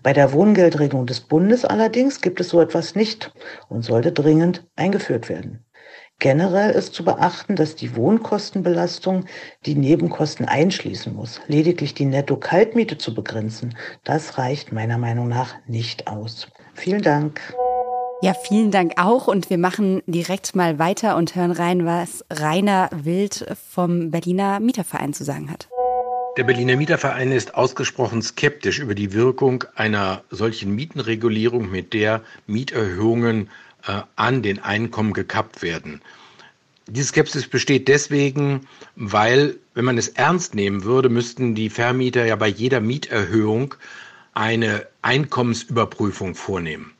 Bei 0.03 0.15
der 0.15 0.33
Wohngeldregelung 0.33 1.05
des 1.05 1.21
Bundes 1.21 1.67
allerdings 1.67 2.23
gibt 2.23 2.41
es 2.41 2.49
so 2.49 2.63
etwas 2.63 2.95
nicht 2.95 3.31
und 3.69 3.83
sollte 3.83 4.11
dringend 4.11 4.67
eingeführt 4.75 5.29
werden. 5.29 5.67
Generell 6.23 6.71
ist 6.71 6.95
zu 6.95 7.05
beachten, 7.05 7.57
dass 7.57 7.75
die 7.75 7.97
Wohnkostenbelastung 7.97 9.25
die 9.67 9.75
Nebenkosten 9.75 10.47
einschließen 10.47 11.13
muss. 11.13 11.41
Lediglich 11.49 11.95
die 11.95 12.05
Netto-Kaltmiete 12.05 12.97
zu 12.97 13.13
begrenzen, 13.13 13.75
das 14.05 14.39
reicht 14.39 14.71
meiner 14.71 14.99
Meinung 14.99 15.27
nach 15.27 15.57
nicht 15.67 16.07
aus. 16.07 16.47
Vielen 16.75 17.03
Dank. 17.03 17.41
Ja, 18.21 18.35
vielen 18.35 18.71
Dank 18.71 18.93
auch. 18.99 19.27
Und 19.27 19.51
wir 19.51 19.59
machen 19.59 20.01
direkt 20.07 20.55
mal 20.55 20.79
weiter 20.79 21.17
und 21.17 21.35
hören 21.35 21.51
rein, 21.51 21.87
was 21.87 22.25
Rainer 22.31 22.89
Wild 22.93 23.45
vom 23.69 24.13
Berliner 24.13 24.61
Mieterverein 24.61 25.15
zu 25.15 25.25
sagen 25.25 25.51
hat. 25.51 25.69
Der 26.37 26.45
Berliner 26.45 26.77
Mieterverein 26.77 27.33
ist 27.33 27.57
ausgesprochen 27.57 28.23
skeptisch 28.23 28.79
über 28.79 28.95
die 28.95 29.13
Wirkung 29.13 29.65
einer 29.75 30.23
solchen 30.31 30.73
Mietenregulierung, 30.77 31.69
mit 31.69 31.93
der 31.93 32.23
Mieterhöhungen 32.47 33.51
an 34.17 34.43
den 34.43 34.59
Einkommen 34.61 35.13
gekappt 35.13 35.63
werden. 35.63 36.01
Diese 36.87 37.09
Skepsis 37.09 37.47
besteht 37.47 37.89
deswegen, 37.89 38.67
weil, 38.97 39.57
wenn 39.75 39.85
man 39.85 39.99
es 39.99 40.09
ernst 40.09 40.55
nehmen 40.55 40.85
würde, 40.85 41.09
müssten 41.09 41.55
die 41.55 41.71
Vermieter 41.71 42.25
ja 42.27 42.37
bei 42.37 42.49
jeder 42.49 42.81
Mieterhöhung 42.81 43.75
eine 44.35 44.87
Einkommensüberprüfung 45.03 46.35
vornehmen. 46.35 46.93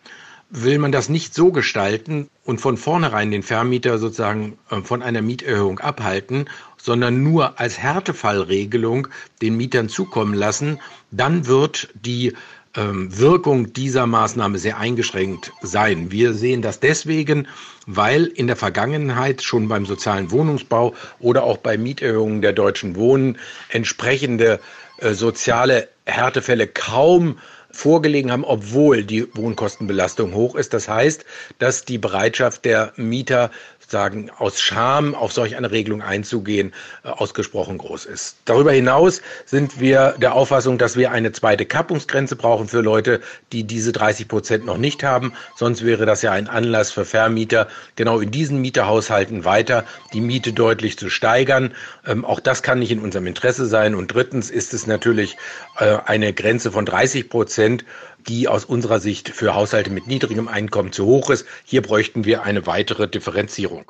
Will 0.51 0.79
man 0.79 0.93
das 0.93 1.09
nicht 1.09 1.35
so 1.35 1.51
gestalten 1.51 2.29
und 2.45 2.61
von 2.61 2.77
vornherein 2.77 3.31
den 3.31 3.43
Vermieter 3.43 3.99
sozusagen 3.99 4.59
äh, 4.71 4.83
von 4.83 5.03
einer 5.03 5.23
Mieterhöhung 5.23 5.79
abhalten, 5.81 6.45
sondern 6.77 7.23
nur 7.23 7.59
als 7.59 7.79
Härtefallregelung 7.79 9.09
den 9.41 9.57
Mietern 9.57 9.89
zukommen 9.89 10.35
lassen, 10.35 10.79
dann 11.11 11.47
wird 11.47 11.89
die 11.95 12.35
Wirkung 12.75 13.75
dieser 13.75 14.07
Maßnahme 14.07 14.59
sehr 14.59 14.79
eingeschränkt 14.79 15.53
sein. 15.61 16.11
Wir 16.11 16.33
sehen 16.33 16.63
das 16.63 16.81
deswegen, 16.81 17.47
weil 17.87 18.25
in 18.25 18.47
der 18.47 18.57
Vergangenheit 18.57 19.43
schon 19.43 19.69
beim 19.69 19.85
sozialen 19.85 20.31
Wohnungsbau 20.31 20.95
oder 21.21 21.45
auch 21.45 21.59
bei 21.59 21.77
Mieterhöhungen 21.77 22.41
der 22.41 22.55
Deutschen 22.55 22.97
Wohnen 22.97 23.39
entsprechende 23.69 24.59
äh, 24.99 25.13
soziale 25.13 25.89
Härtefälle 26.07 26.67
kaum 26.67 27.39
vorgelegen 27.71 28.31
haben, 28.31 28.45
obwohl 28.45 29.05
die 29.05 29.27
Wohnkostenbelastung 29.35 30.35
hoch 30.35 30.55
ist. 30.55 30.73
Das 30.73 30.89
heißt, 30.89 31.25
dass 31.59 31.85
die 31.85 31.99
Bereitschaft 31.99 32.65
der 32.65 32.93
Mieter 32.97 33.51
sagen, 33.93 34.31
aus 34.37 34.61
Scham 34.61 35.15
auf 35.15 35.33
solch 35.33 35.55
eine 35.55 35.71
Regelung 35.71 36.03
einzugehen, 36.03 36.73
äh, 37.05 37.09
ausgesprochen 37.09 37.79
groß 37.79 38.07
ist. 38.07 38.39
Darüber 38.47 38.73
hinaus 38.73 39.23
sind 39.45 39.79
wir 39.79 40.17
der 40.19 40.35
Auffassung, 40.35 40.79
dass 40.79 40.97
wir 40.97 41.13
eine 41.13 41.31
zweite 41.31 41.65
Kappungsgrenze 41.65 42.35
brauchen 42.35 42.67
für 42.67 42.81
Leute, 42.81 43.21
die 43.53 43.63
diese 43.63 43.93
30 43.93 44.27
Prozent 44.27 44.67
noch 44.67 44.79
nicht 44.79 45.05
haben. 45.05 45.35
Sonst 45.57 45.85
wäre 45.85 46.07
das 46.07 46.23
ja 46.23 46.33
ein 46.33 46.49
Anlass 46.49 46.91
für 46.91 47.05
Vermieter, 47.05 47.69
genau 47.95 48.19
in 48.19 48.33
diesen 48.33 48.61
Mieterhaushalten 48.61 49.45
weiter 49.45 49.85
die 50.13 50.21
Miete 50.21 50.53
deutlich 50.53 50.99
zu 50.99 51.09
steigern. 51.09 51.75
Ähm, 52.05 52.25
auch 52.25 52.41
das 52.41 52.63
kann 52.63 52.81
nicht 52.81 52.91
in 52.91 52.99
unserem 52.99 53.27
Interesse 53.29 53.67
sein. 53.67 53.95
Und 53.95 54.09
drittens 54.09 54.51
ist 54.51 54.75
es 54.75 54.87
natürlich 54.87 55.37
äh, 55.79 55.99
eine 56.07 56.33
Grenze 56.33 56.73
von 56.73 56.87
30 56.87 57.29
Prozent 57.29 57.85
die 58.29 58.49
aus 58.49 58.65
unserer 58.65 59.01
Sicht 59.01 59.29
für 59.29 59.55
Haushalte 59.55 59.91
mit 59.91 60.07
niedrigem 60.07 60.49
Einkommen 60.49 60.93
zu 60.93 61.07
hoch 61.07 61.31
ist. 61.31 61.47
Hier 61.65 61.83
bräuchten 61.83 62.25
wir 62.25 62.43
eine 62.43 62.67
weitere 62.67 63.09
Differenzierung. 63.09 63.85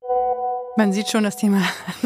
Man 0.74 0.94
sieht 0.94 1.08
schon, 1.08 1.22
das 1.22 1.36
Thema 1.36 1.62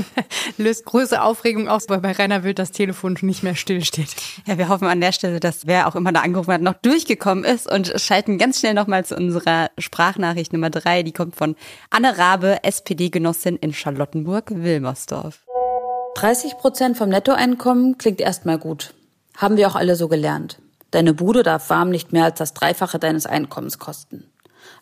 löst 0.59 0.85
große 0.87 1.23
Aufregung 1.23 1.69
aus, 1.69 1.89
weil 1.89 2.01
bei 2.01 2.11
Rainer 2.11 2.43
Wild 2.43 2.59
das 2.59 2.73
Telefon 2.73 3.17
nicht 3.21 3.45
mehr 3.45 3.55
stillsteht. 3.55 4.09
Ja, 4.45 4.59
wir 4.59 4.69
hoffen 4.69 4.89
an 4.89 5.01
der 5.01 5.13
Stelle, 5.13 5.39
dass 5.39 5.69
wer 5.69 5.87
auch 5.87 5.95
immer 5.95 6.11
da 6.11 6.23
angerufen 6.23 6.53
hat, 6.53 6.63
noch 6.63 6.75
durchgekommen 6.75 7.45
ist 7.45 7.71
und 7.71 7.93
schalten 8.01 8.39
ganz 8.39 8.59
schnell 8.59 8.75
nochmal 8.75 9.05
zu 9.05 9.15
unserer 9.15 9.71
Sprachnachricht 9.79 10.53
Nummer 10.53 10.71
drei. 10.71 11.05
Die 11.05 11.13
kommt 11.13 11.37
von 11.37 11.55
Anne 11.91 12.19
Rabe, 12.19 12.65
SPD-Genossin 12.65 13.57
in 13.57 13.73
Charlottenburg-Wilmersdorf. 13.73 15.45
30 16.17 16.57
Prozent 16.59 16.97
vom 16.97 17.11
Nettoeinkommen 17.11 17.99
klingt 17.99 18.21
erstmal 18.21 18.59
gut. 18.59 18.95
Haben 19.37 19.59
wir 19.59 19.69
auch 19.69 19.77
alle 19.77 19.95
so 19.95 20.09
gelernt. 20.09 20.59
Deine 20.91 21.15
Bude 21.15 21.43
darf 21.43 21.69
warm 21.71 21.91
nicht 21.91 22.13
mehr 22.13 22.25
als 22.25 22.39
das 22.39 22.55
Dreifache 22.55 22.99
deines 22.99 23.27
Einkommens 23.27 23.79
kosten. 23.79 24.31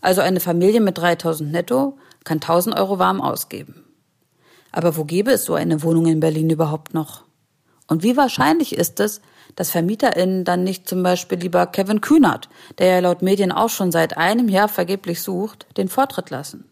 Also 0.00 0.20
eine 0.20 0.40
Familie 0.40 0.80
mit 0.80 0.99
3000 0.99 1.50
netto 1.50 1.99
kann 2.25 2.37
1000 2.37 2.76
Euro 2.76 2.99
warm 2.99 3.20
ausgeben. 3.20 3.84
Aber 4.73 4.96
wo 4.96 5.04
gäbe 5.04 5.32
es 5.32 5.44
so 5.44 5.54
eine 5.54 5.82
Wohnung 5.82 6.06
in 6.06 6.20
Berlin 6.20 6.50
überhaupt 6.50 6.94
noch? 6.94 7.23
Und 7.87 8.02
wie 8.02 8.16
wahrscheinlich 8.16 8.75
ist 8.75 8.99
es, 9.00 9.20
dass 9.56 9.70
VermieterInnen 9.70 10.44
dann 10.44 10.64
nicht 10.64 10.88
zum 10.88 11.02
Beispiel 11.02 11.38
lieber 11.38 11.66
Kevin 11.66 12.00
Kühnert, 12.00 12.49
der 12.78 12.87
ja 12.88 12.99
laut 13.00 13.23
Medien 13.23 13.52
auch 13.52 13.68
schon 13.68 13.92
seit 13.92 14.16
einem 14.16 14.49
Jahr 14.49 14.68
vergeblich 14.68 15.23
sucht, 15.23 15.66
den 15.76 15.88
Vortritt 15.88 16.30
lassen? 16.30 16.68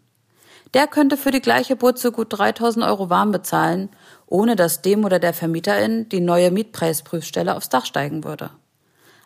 Der 0.75 0.87
könnte 0.87 1.19
für 1.19 1.31
die 1.31 1.43
gleiche 1.43 1.77
Butze 1.77 2.13
gut 2.13 2.29
3000 2.31 2.85
Euro 2.87 3.11
warm 3.11 3.31
bezahlen, 3.31 3.91
ohne 4.27 4.57
dass 4.57 4.81
dem 4.81 5.05
oder 5.05 5.19
der 5.19 5.35
Vermieterin 5.35 6.09
die 6.09 6.21
neue 6.21 6.51
Mietpreisprüfstelle 6.51 7.55
aufs 7.55 7.69
Dach 7.69 7.85
steigen 7.85 8.25
würde. 8.25 8.51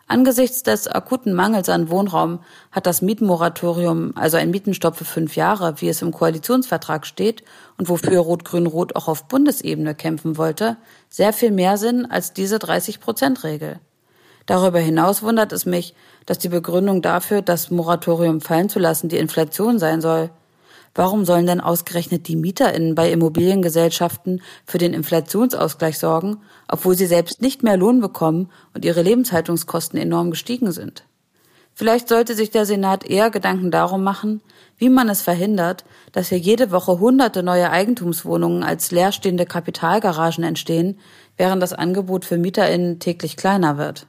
Angesichts 0.09 0.63
des 0.63 0.87
akuten 0.87 1.33
Mangels 1.33 1.67
an 1.67 1.89
Wohnraum 1.89 2.39
hat 2.71 2.85
das 2.85 3.01
Mietenmoratorium, 3.01 4.13
also 4.15 4.37
ein 4.37 4.51
Mietenstopp 4.51 4.95
für 4.95 5.03
fünf 5.03 5.35
Jahre, 5.35 5.81
wie 5.81 5.89
es 5.89 6.01
im 6.01 6.13
Koalitionsvertrag 6.13 7.05
steht 7.05 7.43
und 7.77 7.89
wofür 7.89 8.19
Rot-Grün-Rot 8.21 8.95
auch 8.95 9.09
auf 9.09 9.25
Bundesebene 9.25 9.95
kämpfen 9.95 10.37
wollte, 10.37 10.77
sehr 11.09 11.33
viel 11.33 11.51
mehr 11.51 11.77
Sinn 11.77 12.05
als 12.09 12.31
diese 12.31 12.55
30-Prozent-Regel. 12.55 13.81
Darüber 14.45 14.79
hinaus 14.79 15.23
wundert 15.23 15.51
es 15.51 15.65
mich, 15.65 15.93
dass 16.25 16.39
die 16.39 16.47
Begründung 16.47 17.01
dafür, 17.01 17.41
das 17.41 17.69
Moratorium 17.69 18.39
fallen 18.39 18.69
zu 18.69 18.79
lassen, 18.79 19.09
die 19.09 19.17
Inflation 19.17 19.77
sein 19.77 19.99
soll. 19.99 20.29
Warum 20.97 21.25
sollen 21.25 21.45
denn 21.45 21.61
ausgerechnet 21.61 22.27
die 22.27 22.35
MieterInnen 22.35 22.95
bei 22.95 23.11
Immobiliengesellschaften 23.11 24.41
für 24.65 24.79
den 24.79 24.95
Inflationsausgleich 24.95 25.99
sorgen, 25.99 26.41
obwohl 26.67 26.97
sie 26.97 27.05
selbst 27.05 27.39
nicht 27.39 27.61
mehr 27.61 27.77
Lohn 27.77 28.01
bekommen 28.01 28.49
und 28.73 28.83
ihre 28.83 29.03
Lebenshaltungskosten 29.03 29.99
enorm 29.99 30.31
gestiegen 30.31 30.71
sind? 30.71 31.03
Vielleicht 31.75 32.09
sollte 32.09 32.33
sich 32.33 32.49
der 32.49 32.65
Senat 32.65 33.05
eher 33.05 33.29
Gedanken 33.29 33.69
darum 33.69 34.03
machen, 34.03 34.41
wie 34.79 34.89
man 34.89 35.07
es 35.07 35.21
verhindert, 35.21 35.85
dass 36.13 36.29
hier 36.29 36.39
jede 36.39 36.71
Woche 36.71 36.99
hunderte 36.99 37.43
neue 37.43 37.69
Eigentumswohnungen 37.69 38.63
als 38.63 38.89
leerstehende 38.89 39.45
Kapitalgaragen 39.45 40.43
entstehen, 40.43 40.97
während 41.37 41.61
das 41.61 41.73
Angebot 41.73 42.25
für 42.25 42.39
MieterInnen 42.39 42.97
täglich 42.97 43.37
kleiner 43.37 43.77
wird. 43.77 44.07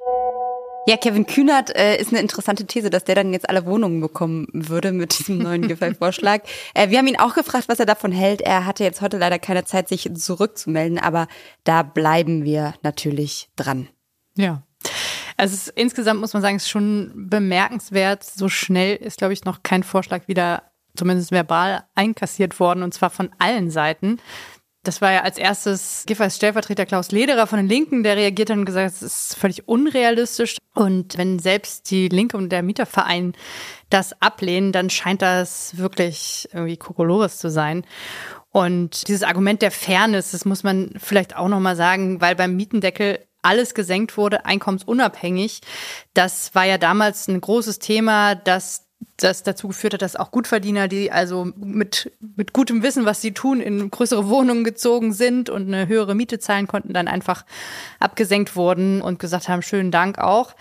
Ja, 0.89 0.97
Kevin 0.97 1.27
Kühnert 1.27 1.77
äh, 1.77 2.01
ist 2.01 2.15
eine 2.15 2.21
interessante 2.23 2.67
These, 2.67 2.89
dass 2.89 3.05
der 3.05 3.15
dann 3.15 3.35
jetzt 3.35 3.51
alle 3.51 3.67
Wohnungen 3.67 4.01
bekommen 4.01 4.49
würde 4.55 4.93
mit 4.93 5.19
diesem 5.19 5.37
neuen 5.37 5.61
Giffey-Vorschlag. 5.69 6.45
äh, 6.73 6.89
wir 6.89 6.97
haben 6.97 7.07
ihn 7.07 7.19
auch 7.19 7.35
gefragt, 7.35 7.69
was 7.69 7.79
er 7.79 7.85
davon 7.85 8.11
hält. 8.11 8.41
Er 8.41 8.65
hatte 8.65 8.85
jetzt 8.85 9.03
heute 9.03 9.19
leider 9.19 9.39
keine 9.39 9.67
Zeit, 9.67 9.87
sich 9.91 10.11
zurückzumelden, 10.15 10.99
aber 10.99 11.29
da 11.65 11.83
bleiben 11.83 12.43
wir 12.43 12.73
natürlich 12.83 13.51
dran. 13.55 13.91
Ja. 14.35 14.63
Also 15.37 15.57
ist, 15.57 15.69
insgesamt 15.77 16.21
muss 16.21 16.33
man 16.33 16.41
sagen, 16.41 16.57
es 16.57 16.63
ist 16.63 16.71
schon 16.71 17.13
bemerkenswert. 17.15 18.25
So 18.25 18.49
schnell 18.49 18.97
ist, 18.97 19.19
glaube 19.19 19.35
ich, 19.35 19.45
noch 19.45 19.63
kein 19.63 19.83
Vorschlag 19.83 20.27
wieder 20.27 20.63
zumindest 20.97 21.33
verbal 21.33 21.85
einkassiert 21.97 22.59
worden 22.61 22.83
und 22.83 22.95
zwar 22.95 23.11
von 23.11 23.29
allen 23.39 23.71
Seiten. 23.71 24.21
Das 24.89 25.03
war 25.03 25.13
ja 25.13 25.21
als 25.21 25.37
erstes 25.37 26.05
Giffers 26.07 26.37
Stellvertreter 26.37 26.87
Klaus 26.87 27.11
Lederer 27.13 27.47
von 27.47 27.59
den 27.59 27.69
Linken, 27.69 28.03
der 28.05 28.17
reagiert 28.17 28.49
hat 28.49 28.57
und 28.57 28.65
gesagt, 28.65 28.91
es 28.91 29.03
ist 29.03 29.37
völlig 29.37 29.69
unrealistisch. 29.69 30.57
Und 30.75 31.19
wenn 31.19 31.39
selbst 31.39 31.91
die 31.91 32.09
Linke 32.09 32.39
und 32.39 32.49
der 32.49 32.63
Mieterverein 32.63 33.35
das 33.91 34.15
ablehnen, 34.23 34.73
dann 34.73 34.89
scheint 34.89 35.21
das 35.21 35.77
wirklich 35.77 36.49
irgendwie 36.55 36.79
Kokolores 36.79 37.37
zu 37.37 37.51
sein. 37.51 37.85
Und 38.51 39.09
dieses 39.09 39.25
Argument 39.25 39.61
der 39.61 39.73
Fairness, 39.73 40.31
das 40.31 40.47
muss 40.47 40.63
man 40.63 40.95
vielleicht 40.97 41.37
auch 41.37 41.49
nochmal 41.49 41.77
sagen, 41.77 42.23
weil 42.23 42.35
beim 42.35 42.57
Mietendeckel 42.57 43.19
alles 43.43 43.75
gesenkt 43.75 44.17
wurde, 44.17 44.47
einkommensunabhängig. 44.47 45.61
Das 46.15 46.55
war 46.55 46.65
ja 46.65 46.79
damals 46.79 47.29
ein 47.29 47.43
großes 47.43 47.79
Thema, 47.79 48.37
dass 48.37 48.88
das 49.17 49.43
dazu 49.43 49.69
geführt 49.69 49.95
hat, 49.95 50.03
dass 50.03 50.17
auch 50.17 50.31
Gutverdiener, 50.31 50.89
die 50.89 51.11
also 51.11 51.53
mit, 51.57 52.13
mit 52.37 52.53
gutem 52.53 52.83
Wissen, 52.83 53.05
was 53.05 53.21
sie 53.21 53.33
tun, 53.33 53.61
in 53.61 53.91
größere 53.91 54.29
Wohnungen 54.29 54.65
gezogen 54.65 55.13
sind 55.13 55.51
und 55.51 55.67
eine 55.67 55.89
höhere 55.89 56.15
Miete 56.15 56.39
zahlen 56.39 56.67
konnten, 56.67 56.93
dann 56.93 57.09
einfach 57.09 57.45
abgesenkt 57.99 58.55
wurden 58.55 59.03
und 59.03 59.19
gesagt 59.19 59.49
haben, 59.49 59.63
schönen 59.63 59.91
Dank 59.91 60.19
auch. 60.19 60.55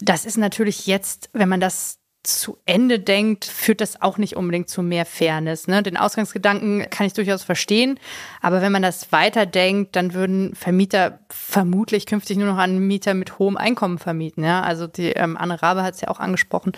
Das 0.00 0.24
ist 0.24 0.36
natürlich 0.36 0.86
jetzt, 0.86 1.30
wenn 1.32 1.48
man 1.48 1.60
das 1.60 1.98
zu 2.22 2.58
Ende 2.66 3.00
denkt, 3.00 3.44
führt 3.44 3.80
das 3.80 4.00
auch 4.00 4.16
nicht 4.16 4.36
unbedingt 4.36 4.68
zu 4.68 4.82
mehr 4.82 5.04
Fairness. 5.04 5.66
Ne? 5.66 5.82
Den 5.82 5.96
Ausgangsgedanken 5.96 6.88
kann 6.88 7.06
ich 7.06 7.14
durchaus 7.14 7.42
verstehen, 7.42 7.98
aber 8.40 8.62
wenn 8.62 8.70
man 8.70 8.82
das 8.82 9.10
weiterdenkt, 9.10 9.96
dann 9.96 10.14
würden 10.14 10.54
Vermieter 10.54 11.18
vermutlich 11.30 12.06
künftig 12.06 12.36
nur 12.36 12.46
noch 12.46 12.58
an 12.58 12.78
Mieter 12.78 13.14
mit 13.14 13.38
hohem 13.38 13.56
Einkommen 13.56 13.98
vermieten. 13.98 14.44
Ja? 14.44 14.62
Also 14.62 14.86
die 14.86 15.10
ähm, 15.10 15.36
Anne 15.36 15.62
Rabe 15.62 15.82
hat 15.82 15.94
es 15.94 16.00
ja 16.00 16.08
auch 16.08 16.20
angesprochen. 16.20 16.72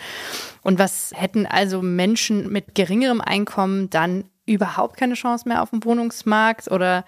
Und 0.63 0.79
was 0.79 1.13
hätten 1.15 1.47
also 1.47 1.83
Menschen 1.83 2.51
mit 2.51 2.75
geringerem 2.75 3.21
Einkommen 3.21 3.91
dann 3.91 4.25
überhaupt 4.47 4.97
keine 4.97 5.15
Chance 5.15 5.49
mehr 5.49 5.63
auf 5.63 5.71
dem 5.71 5.85
Wohnungsmarkt? 5.85 6.71
Oder 6.71 7.05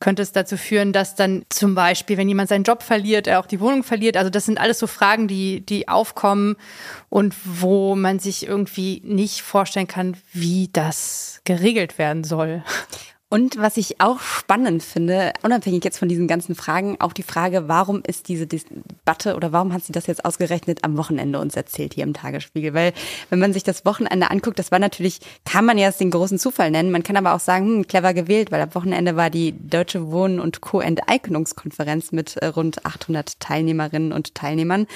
könnte 0.00 0.22
es 0.22 0.32
dazu 0.32 0.56
führen, 0.56 0.92
dass 0.92 1.14
dann 1.14 1.44
zum 1.48 1.74
Beispiel, 1.74 2.16
wenn 2.16 2.28
jemand 2.28 2.48
seinen 2.48 2.64
Job 2.64 2.82
verliert, 2.82 3.26
er 3.26 3.40
auch 3.40 3.46
die 3.46 3.60
Wohnung 3.60 3.82
verliert? 3.82 4.16
Also 4.16 4.30
das 4.30 4.46
sind 4.46 4.58
alles 4.58 4.78
so 4.78 4.86
Fragen, 4.86 5.28
die, 5.28 5.60
die 5.60 5.88
aufkommen 5.88 6.56
und 7.08 7.34
wo 7.44 7.94
man 7.94 8.18
sich 8.18 8.46
irgendwie 8.46 9.02
nicht 9.04 9.42
vorstellen 9.42 9.88
kann, 9.88 10.16
wie 10.32 10.68
das 10.72 11.40
geregelt 11.44 11.98
werden 11.98 12.24
soll. 12.24 12.62
Und 13.30 13.58
was 13.58 13.76
ich 13.76 14.00
auch 14.00 14.20
spannend 14.20 14.82
finde, 14.82 15.34
unabhängig 15.42 15.84
jetzt 15.84 15.98
von 15.98 16.08
diesen 16.08 16.26
ganzen 16.26 16.54
Fragen, 16.54 16.96
auch 16.98 17.12
die 17.12 17.22
Frage, 17.22 17.68
warum 17.68 18.02
ist 18.06 18.28
diese 18.28 18.46
Debatte 18.46 19.36
oder 19.36 19.52
warum 19.52 19.74
hat 19.74 19.84
sie 19.84 19.92
das 19.92 20.06
jetzt 20.06 20.24
ausgerechnet 20.24 20.82
am 20.82 20.96
Wochenende 20.96 21.38
uns 21.38 21.54
erzählt 21.54 21.92
hier 21.92 22.04
im 22.04 22.14
Tagesspiegel? 22.14 22.72
Weil 22.72 22.94
wenn 23.28 23.38
man 23.38 23.52
sich 23.52 23.64
das 23.64 23.84
Wochenende 23.84 24.30
anguckt, 24.30 24.58
das 24.58 24.70
war 24.70 24.78
natürlich, 24.78 25.20
kann 25.44 25.66
man 25.66 25.76
ja 25.76 25.88
es 25.88 25.98
den 25.98 26.10
großen 26.10 26.38
Zufall 26.38 26.70
nennen. 26.70 26.90
Man 26.90 27.02
kann 27.02 27.18
aber 27.18 27.34
auch 27.34 27.40
sagen, 27.40 27.66
hm, 27.66 27.86
clever 27.86 28.14
gewählt, 28.14 28.50
weil 28.50 28.62
am 28.62 28.74
Wochenende 28.74 29.14
war 29.14 29.28
die 29.28 29.52
Deutsche 29.52 30.10
Wohnen- 30.10 30.40
und 30.40 30.62
Co-Enteignungskonferenz 30.62 32.12
mit 32.12 32.38
äh, 32.38 32.46
rund 32.46 32.86
800 32.86 33.40
Teilnehmerinnen 33.40 34.10
und 34.12 34.34
Teilnehmern, 34.34 34.86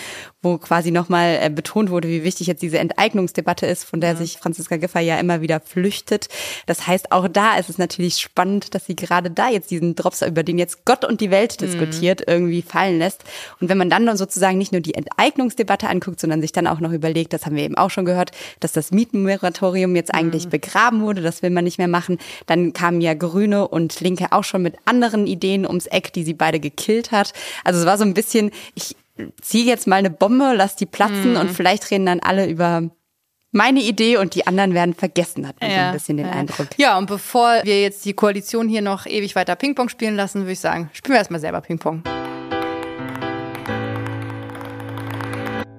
wo 0.40 0.56
quasi 0.56 0.90
nochmal 0.90 1.38
äh, 1.38 1.50
betont 1.50 1.90
wurde, 1.90 2.08
wie 2.08 2.24
wichtig 2.24 2.46
jetzt 2.46 2.62
diese 2.62 2.78
Enteignungsdebatte 2.78 3.66
ist, 3.66 3.84
von 3.84 4.00
der 4.00 4.16
sich 4.16 4.38
Franziska 4.38 4.78
Giffey 4.78 5.00
ja 5.00 5.18
immer 5.18 5.42
wieder 5.42 5.60
flüchtet. 5.60 6.28
Das 6.64 6.86
heißt, 6.86 7.12
auch 7.12 7.28
da 7.28 7.56
ist 7.58 7.68
es 7.68 7.76
natürlich 7.76 8.21
spannend, 8.22 8.74
dass 8.74 8.86
sie 8.86 8.96
gerade 8.96 9.30
da 9.30 9.50
jetzt 9.50 9.70
diesen 9.70 9.94
Drops, 9.94 10.22
über 10.22 10.42
den 10.42 10.58
jetzt 10.58 10.84
Gott 10.84 11.04
und 11.04 11.20
die 11.20 11.30
Welt 11.30 11.60
mhm. 11.60 11.66
diskutiert, 11.66 12.20
mhm. 12.20 12.32
irgendwie 12.32 12.62
fallen 12.62 12.98
lässt. 12.98 13.24
Und 13.60 13.68
wenn 13.68 13.78
man 13.78 13.90
dann 13.90 14.16
sozusagen 14.16 14.58
nicht 14.58 14.72
nur 14.72 14.80
die 14.80 14.94
Enteignungsdebatte 14.94 15.88
anguckt, 15.88 16.20
sondern 16.20 16.40
sich 16.40 16.52
dann 16.52 16.66
auch 16.66 16.80
noch 16.80 16.92
überlegt, 16.92 17.32
das 17.32 17.44
haben 17.44 17.56
wir 17.56 17.64
eben 17.64 17.76
auch 17.76 17.90
schon 17.90 18.04
gehört, 18.04 18.30
dass 18.60 18.72
das 18.72 18.90
Mietenmoratorium 18.90 19.94
jetzt 19.96 20.14
eigentlich 20.14 20.46
mhm. 20.46 20.50
begraben 20.50 21.02
wurde, 21.02 21.20
das 21.20 21.42
will 21.42 21.50
man 21.50 21.64
nicht 21.64 21.78
mehr 21.78 21.88
machen. 21.88 22.18
Dann 22.46 22.72
kamen 22.72 23.00
ja 23.00 23.14
Grüne 23.14 23.68
und 23.68 24.00
Linke 24.00 24.32
auch 24.32 24.44
schon 24.44 24.62
mit 24.62 24.76
anderen 24.84 25.26
Ideen 25.26 25.66
ums 25.66 25.86
Eck, 25.86 26.12
die 26.12 26.24
sie 26.24 26.34
beide 26.34 26.60
gekillt 26.60 27.12
hat. 27.12 27.32
Also 27.64 27.80
es 27.80 27.86
war 27.86 27.98
so 27.98 28.04
ein 28.04 28.14
bisschen, 28.14 28.50
ich 28.74 28.96
ziehe 29.40 29.64
jetzt 29.64 29.86
mal 29.86 29.96
eine 29.96 30.10
Bombe, 30.10 30.52
lass 30.56 30.76
die 30.76 30.86
platzen 30.86 31.32
mhm. 31.32 31.40
und 31.40 31.50
vielleicht 31.50 31.90
reden 31.90 32.06
dann 32.06 32.20
alle 32.20 32.46
über 32.46 32.90
meine 33.52 33.80
Idee 33.80 34.16
und 34.16 34.34
die 34.34 34.46
anderen 34.46 34.74
werden 34.74 34.94
vergessen, 34.94 35.46
hat 35.46 35.60
man 35.60 35.70
ja, 35.70 35.76
so 35.76 35.82
ein 35.82 35.92
bisschen 35.92 36.16
den 36.16 36.26
ja. 36.26 36.32
Eindruck. 36.32 36.68
Ja, 36.78 36.98
und 36.98 37.06
bevor 37.06 37.60
wir 37.62 37.80
jetzt 37.80 38.04
die 38.04 38.14
Koalition 38.14 38.68
hier 38.68 38.82
noch 38.82 39.06
ewig 39.06 39.36
weiter 39.36 39.54
Ping-Pong 39.54 39.90
spielen 39.90 40.16
lassen, 40.16 40.40
würde 40.40 40.52
ich 40.52 40.60
sagen, 40.60 40.90
spielen 40.94 41.14
wir 41.14 41.18
erstmal 41.18 41.40
selber 41.40 41.60
Ping-Pong. 41.60 42.02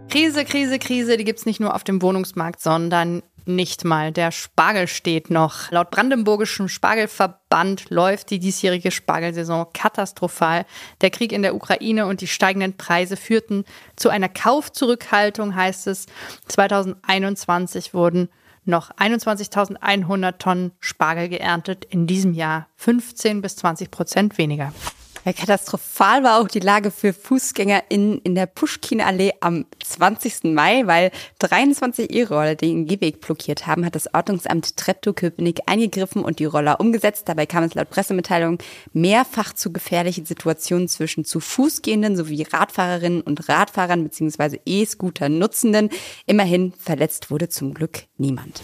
Krise, 0.10 0.46
Krise, 0.46 0.78
Krise, 0.78 1.18
die 1.18 1.24
gibt's 1.24 1.48
nicht 1.48 1.60
nur 1.60 1.74
auf 1.74 1.84
dem 1.84 2.04
Wohnungsmarkt, 2.04 2.62
sondern 2.62 3.24
nicht 3.46 3.84
mal. 3.84 4.12
Der 4.12 4.32
Spargel 4.32 4.88
steht 4.88 5.30
noch. 5.30 5.72
Laut 5.72 5.92
Brandenburgischem 5.92 6.68
Spargelverband 6.68 7.90
läuft 7.90 8.30
die 8.30 8.40
diesjährige 8.40 8.92
Spargelsaison 8.92 9.68
katastrophal. 9.74 10.66
Der 11.02 11.10
Krieg 11.10 11.32
in 11.32 11.42
der 11.42 11.56
Ukraine 11.56 12.06
und 12.06 12.22
die 12.22 12.28
steigenden 12.28 12.78
Preise 12.78 13.18
führten 13.18 13.66
zu 13.96 14.10
einer 14.10 14.30
Kaufzurückhaltung, 14.30 15.56
heißt 15.56 15.88
es. 15.88 16.06
2021 16.48 17.94
wurden 17.94 18.30
noch 18.66 18.92
21.100 18.92 20.38
Tonnen 20.38 20.72
Spargel 20.80 21.30
geerntet. 21.30 21.86
In 21.86 22.08
diesem 22.08 22.34
Jahr 22.34 22.68
15 22.78 23.42
bis 23.42 23.58
20 23.58 23.92
Prozent 23.92 24.38
weniger. 24.38 24.74
Ja, 25.26 25.32
katastrophal 25.32 26.22
war 26.24 26.42
auch 26.42 26.50
die 26.50 26.60
Lage 26.60 26.92
für 26.92 27.14
FußgängerInnen 27.14 28.20
in 28.24 28.36
der 28.36 28.46
Puschkin-Allee 28.46 29.32
am 29.40 29.66
20. 29.82 30.54
Mai, 30.54 30.86
weil 30.86 31.12
23 31.40 32.14
E-Roller 32.14 32.56
den 32.56 32.86
Gehweg 32.88 33.22
blockiert 33.22 33.66
haben, 33.66 33.86
hat 33.86 33.96
das 33.96 34.14
Ordnungsamt 34.14 34.76
Treptow-Köpenick 34.76 35.62
eingegriffen 35.66 36.26
und 36.26 36.40
die 36.40 36.46
Roller 36.46 36.82
umgesetzt. 36.82 37.30
Dabei 37.30 37.46
kam 37.46 37.64
es 37.64 37.74
laut 37.74 37.90
Pressemitteilung 37.90 38.58
mehrfach 38.92 39.54
zu 39.54 39.72
gefährlichen 39.72 40.26
Situationen 40.26 40.90
zwischen 40.90 41.24
zu 41.24 41.40
Fußgehenden 41.40 42.18
sowie 42.18 42.44
Radfahrerinnen 42.44 43.22
und 43.22 43.48
Radfahrern 43.48 44.04
bzw. 44.04 44.60
E-Scooter-Nutzenden. 44.66 45.90
Immerhin 46.26 46.74
verletzt 46.74 47.32
wurde 47.32 47.48
zum 47.48 47.74
Glück 47.74 48.04
niemand. 48.18 48.62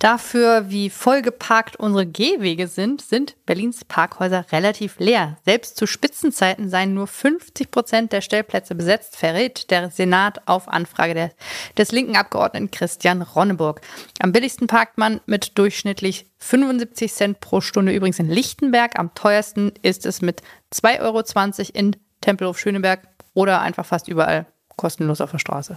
Dafür, 0.00 0.70
wie 0.70 0.88
vollgeparkt 0.88 1.76
unsere 1.76 2.06
Gehwege 2.06 2.68
sind, 2.68 3.02
sind 3.02 3.36
Berlins 3.44 3.84
Parkhäuser 3.84 4.46
relativ 4.50 4.98
leer. 4.98 5.36
Selbst 5.44 5.76
zu 5.76 5.86
Spitzenzeiten 5.86 6.70
seien 6.70 6.94
nur 6.94 7.06
50 7.06 7.70
Prozent 7.70 8.10
der 8.10 8.22
Stellplätze 8.22 8.74
besetzt, 8.74 9.16
verrät 9.16 9.70
der 9.70 9.90
Senat 9.90 10.48
auf 10.48 10.68
Anfrage 10.68 11.12
der, 11.12 11.32
des 11.76 11.92
linken 11.92 12.16
Abgeordneten 12.16 12.70
Christian 12.70 13.20
Ronneburg. 13.20 13.82
Am 14.20 14.32
billigsten 14.32 14.68
parkt 14.68 14.96
man 14.96 15.20
mit 15.26 15.58
durchschnittlich 15.58 16.30
75 16.38 17.12
Cent 17.12 17.40
pro 17.40 17.60
Stunde 17.60 17.92
übrigens 17.92 18.18
in 18.18 18.30
Lichtenberg. 18.30 18.98
Am 18.98 19.12
teuersten 19.14 19.70
ist 19.82 20.06
es 20.06 20.22
mit 20.22 20.40
2,20 20.72 21.02
Euro 21.02 21.78
in 21.78 21.96
Tempelhof 22.22 22.58
Schöneberg 22.58 23.06
oder 23.34 23.60
einfach 23.60 23.84
fast 23.84 24.08
überall 24.08 24.46
kostenlos 24.80 25.20
auf 25.20 25.30
der 25.30 25.38
Straße. 25.38 25.76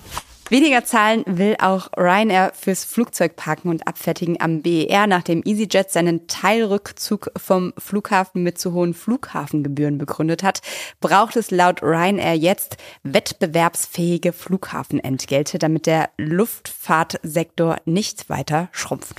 Weniger 0.49 0.85
zahlen 0.85 1.23
will 1.25 1.57
auch 1.59 1.89
Ryanair 1.97 2.53
fürs 2.53 2.85
Flugzeugparken 2.85 3.69
und 3.69 3.85
Abfertigen 3.85 4.39
am 4.39 4.61
BER, 4.61 5.07
nachdem 5.07 5.41
EasyJet 5.43 5.91
seinen 5.91 6.27
Teilrückzug 6.27 7.31
vom 7.35 7.73
Flughafen 7.77 8.43
mit 8.43 8.57
zu 8.57 8.71
hohen 8.71 8.93
Flughafengebühren 8.93 9.97
begründet 9.97 10.41
hat, 10.41 10.61
braucht 11.01 11.35
es 11.35 11.51
laut 11.51 11.81
Ryanair 11.83 12.35
jetzt 12.35 12.77
wettbewerbsfähige 13.03 14.31
Flughafenentgelte, 14.31 15.59
damit 15.59 15.85
der 15.85 16.09
Luftfahrtsektor 16.17 17.77
nicht 17.83 18.29
weiter 18.29 18.69
schrumpft. 18.71 19.17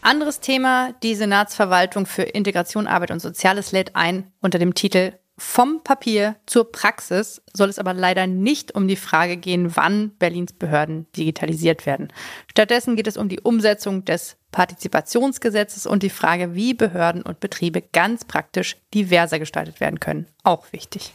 Anderes 0.00 0.38
Thema, 0.38 0.92
die 1.02 1.16
Senatsverwaltung 1.16 2.06
für 2.06 2.22
Integration, 2.22 2.86
Arbeit 2.86 3.10
und 3.10 3.20
Soziales 3.20 3.72
lädt 3.72 3.96
ein 3.96 4.30
unter 4.40 4.58
dem 4.58 4.74
Titel 4.74 5.14
vom 5.36 5.82
Papier 5.82 6.36
zur 6.46 6.70
Praxis 6.70 7.42
soll 7.52 7.68
es 7.68 7.78
aber 7.78 7.92
leider 7.92 8.26
nicht 8.26 8.74
um 8.74 8.86
die 8.86 8.96
Frage 8.96 9.36
gehen, 9.36 9.74
wann 9.76 10.10
Berlins 10.18 10.52
Behörden 10.52 11.06
digitalisiert 11.16 11.86
werden. 11.86 12.12
Stattdessen 12.48 12.94
geht 12.94 13.08
es 13.08 13.16
um 13.16 13.28
die 13.28 13.40
Umsetzung 13.40 14.04
des 14.04 14.36
Partizipationsgesetzes 14.52 15.86
und 15.86 16.04
die 16.04 16.10
Frage, 16.10 16.54
wie 16.54 16.74
Behörden 16.74 17.22
und 17.22 17.40
Betriebe 17.40 17.82
ganz 17.82 18.24
praktisch 18.24 18.76
diverser 18.94 19.40
gestaltet 19.40 19.80
werden 19.80 19.98
können. 19.98 20.26
Auch 20.44 20.72
wichtig. 20.72 21.12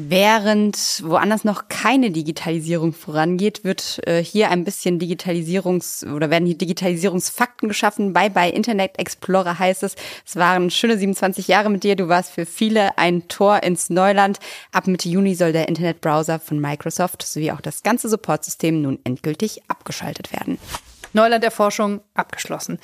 Während 0.00 1.02
woanders 1.02 1.42
noch 1.42 1.66
keine 1.66 2.12
Digitalisierung 2.12 2.92
vorangeht, 2.92 3.64
wird 3.64 4.00
äh, 4.06 4.22
hier 4.22 4.48
ein 4.48 4.62
bisschen 4.62 5.00
Digitalisierungs- 5.00 6.08
oder 6.08 6.30
werden 6.30 6.46
hier 6.46 6.56
Digitalisierungsfakten 6.56 7.68
geschaffen. 7.68 8.12
Bye 8.12 8.30
bye 8.30 8.48
Internet 8.48 8.96
Explorer 8.96 9.58
heißt 9.58 9.82
es. 9.82 9.96
Es 10.24 10.36
waren 10.36 10.70
schöne 10.70 10.96
27 10.96 11.48
Jahre 11.48 11.68
mit 11.68 11.82
dir. 11.82 11.96
Du 11.96 12.06
warst 12.06 12.30
für 12.30 12.46
viele 12.46 12.96
ein 12.96 13.26
Tor 13.26 13.64
ins 13.64 13.90
Neuland. 13.90 14.38
Ab 14.70 14.86
Mitte 14.86 15.08
Juni 15.08 15.34
soll 15.34 15.50
der 15.50 15.68
Internetbrowser 15.68 16.38
von 16.38 16.60
Microsoft 16.60 17.24
sowie 17.26 17.50
auch 17.50 17.60
das 17.60 17.82
ganze 17.82 18.08
Supportsystem 18.08 18.80
nun 18.80 19.00
endgültig 19.02 19.62
abgeschaltet 19.66 20.32
werden. 20.32 20.58
Neuland 21.12 21.42
der 21.42 21.50
Forschung 21.50 22.00
abgeschlossen. 22.14 22.78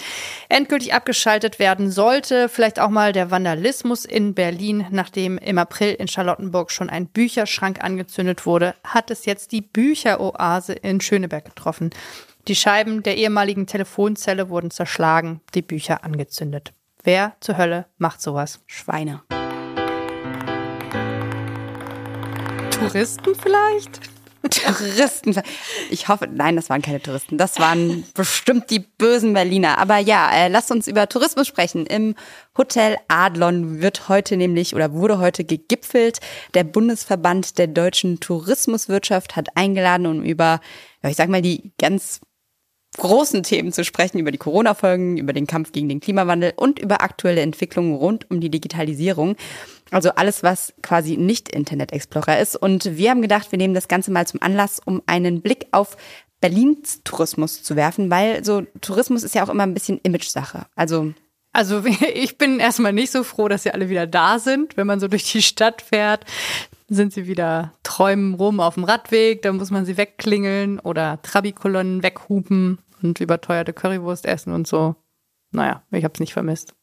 Endgültig 0.49 0.95
abgeschaltet 0.95 1.59
werden 1.59 1.91
sollte 1.91 2.49
vielleicht 2.49 2.81
auch 2.81 2.91
mal 2.91 3.13
der 3.13 3.31
Vandalismus 3.31 4.05
in 4.05 4.35
Berlin. 4.35 4.87
Nachdem 4.91 5.39
im 5.39 5.59
April 5.59 5.95
in 5.95 6.09
Charlottenburg 6.09 6.71
schon 6.71 6.91
ein 6.91 7.07
Bücherschrank 7.07 7.83
angezündet 7.83 8.47
wurde, 8.47 8.75
hat 8.85 9.11
es 9.11 9.27
jetzt 9.27 9.53
die 9.53 9.61
Bücheroase 9.61 10.73
in 10.73 11.01
Schöneberg 11.01 11.45
getroffen. 11.45 11.91
Die 12.49 12.57
Scheiben 12.57 13.03
der 13.03 13.17
ehemaligen 13.17 13.67
Telefonzelle 13.67 14.51
wurden 14.51 14.71
zerschlagen, 14.71 15.41
die 15.55 15.63
Bücher 15.63 16.05
angezündet. 16.05 16.75
Wer 17.03 17.37
zur 17.41 17.59
Hölle 17.59 17.87
macht 17.99 18.21
sowas? 18.21 18.61
Schweine. 18.67 19.23
Touristen 22.71 23.35
vielleicht? 23.35 24.14
Touristen. 24.51 25.41
Ich 25.91 26.09
hoffe, 26.09 26.29
nein, 26.31 26.57
das 26.57 26.69
waren 26.69 26.83
keine 26.83 27.01
Touristen. 27.01 27.39
Das 27.39 27.59
waren 27.59 28.05
bestimmt 28.15 28.71
die 28.71 28.81
bösen 28.81 29.33
Berliner. 29.33 29.79
Aber 29.79 29.99
ja, 29.99 30.31
äh, 30.33 30.49
lasst 30.49 30.71
uns 30.71 30.87
über 30.87 31.09
Tourismus 31.09 31.47
sprechen. 31.47 31.87
Im 31.87 32.15
Hotel 32.57 32.97
Adlon 33.09 33.81
wird 33.81 34.09
heute 34.09 34.37
nämlich 34.37 34.75
oder 34.75 34.93
wurde 34.93 35.19
heute 35.19 35.45
gegipfelt. 35.45 36.21
Der 36.55 36.65
Bundesverband 36.65 37.59
der 37.59 37.69
deutschen 37.69 38.21
Tourismuswirtschaft 38.21 39.37
hat 39.37 39.49
eingeladen, 39.57 40.07
um 40.07 40.23
über, 40.23 40.61
ja, 41.03 41.11
ich 41.11 41.17
sag 41.17 41.29
mal, 41.29 41.43
die 41.43 41.73
ganz 41.79 42.21
großen 42.97 43.43
Themen 43.43 43.73
zu 43.73 43.85
sprechen, 43.85 44.19
über 44.19 44.31
die 44.31 44.39
Corona-Folgen, 44.39 45.17
über 45.17 45.33
den 45.33 45.47
Kampf 45.47 45.73
gegen 45.73 45.89
den 45.89 46.01
Klimawandel 46.01 46.53
und 46.57 46.79
über 46.79 47.03
aktuelle 47.03 47.41
Entwicklungen 47.41 47.95
rund 47.95 48.31
um 48.31 48.41
die 48.41 48.51
Digitalisierung. 48.51 49.37
Also 49.91 50.11
alles, 50.11 50.43
was 50.43 50.75
quasi 50.83 51.17
nicht 51.17 51.49
Internet 51.49 51.93
Explorer 51.93 52.39
ist. 52.39 52.57
Und 52.57 52.97
wir 52.97 53.11
haben 53.11 53.23
gedacht, 53.23 53.53
wir 53.53 53.59
nehmen 53.59 53.75
das 53.75 53.89
Ganze 53.89 54.11
mal 54.11 54.27
zum 54.27 54.43
Anlass, 54.43 54.81
um 54.85 55.03
einen 55.07 55.41
Blick 55.41 55.67
auf 55.73 55.97
Berlins 56.41 57.01
Tourismus 57.05 57.63
zu 57.63 57.77
werfen, 57.77 58.11
weil 58.11 58.45
so 58.45 58.63
Tourismus 58.81 59.23
ist 59.23 59.35
ja 59.35 59.45
auch 59.45 59.49
immer 59.49 59.63
ein 59.63 59.75
bisschen 59.75 59.99
Image-Sache. 60.03 60.67
Also 60.75 61.15
also 61.55 61.85
ich 62.15 62.37
bin 62.37 62.59
erstmal 62.61 62.93
nicht 62.93 63.13
so 63.13 63.25
froh, 63.25 63.49
dass 63.49 63.63
sie 63.63 63.71
alle 63.71 63.89
wieder 63.89 64.07
da 64.07 64.39
sind. 64.39 64.77
Wenn 64.77 64.87
man 64.87 65.01
so 65.01 65.09
durch 65.09 65.31
die 65.33 65.41
Stadt 65.41 65.81
fährt, 65.81 66.25
sind 66.89 67.15
sie 67.15 67.27
wieder 67.27 67.73
träumen 67.83 68.35
rum 68.35 68.61
auf 68.61 68.75
dem 68.75 68.85
Radweg, 68.85 69.41
dann 69.43 69.57
muss 69.57 69.71
man 69.71 69.87
sie 69.87 69.97
wegklingeln 69.97 70.79
oder 70.81 71.21
Trabi-Kolonnen 71.23 72.03
weghupen 72.03 72.79
und 73.05 73.21
überteuerte 73.21 73.73
Currywurst 73.73 74.27
essen 74.27 74.53
und 74.53 74.67
so. 74.67 74.97
Naja, 75.53 75.85
ich 75.91 76.05
habe 76.05 76.15
es 76.15 76.21
nicht 76.21 76.33
vermisst. 76.33 76.75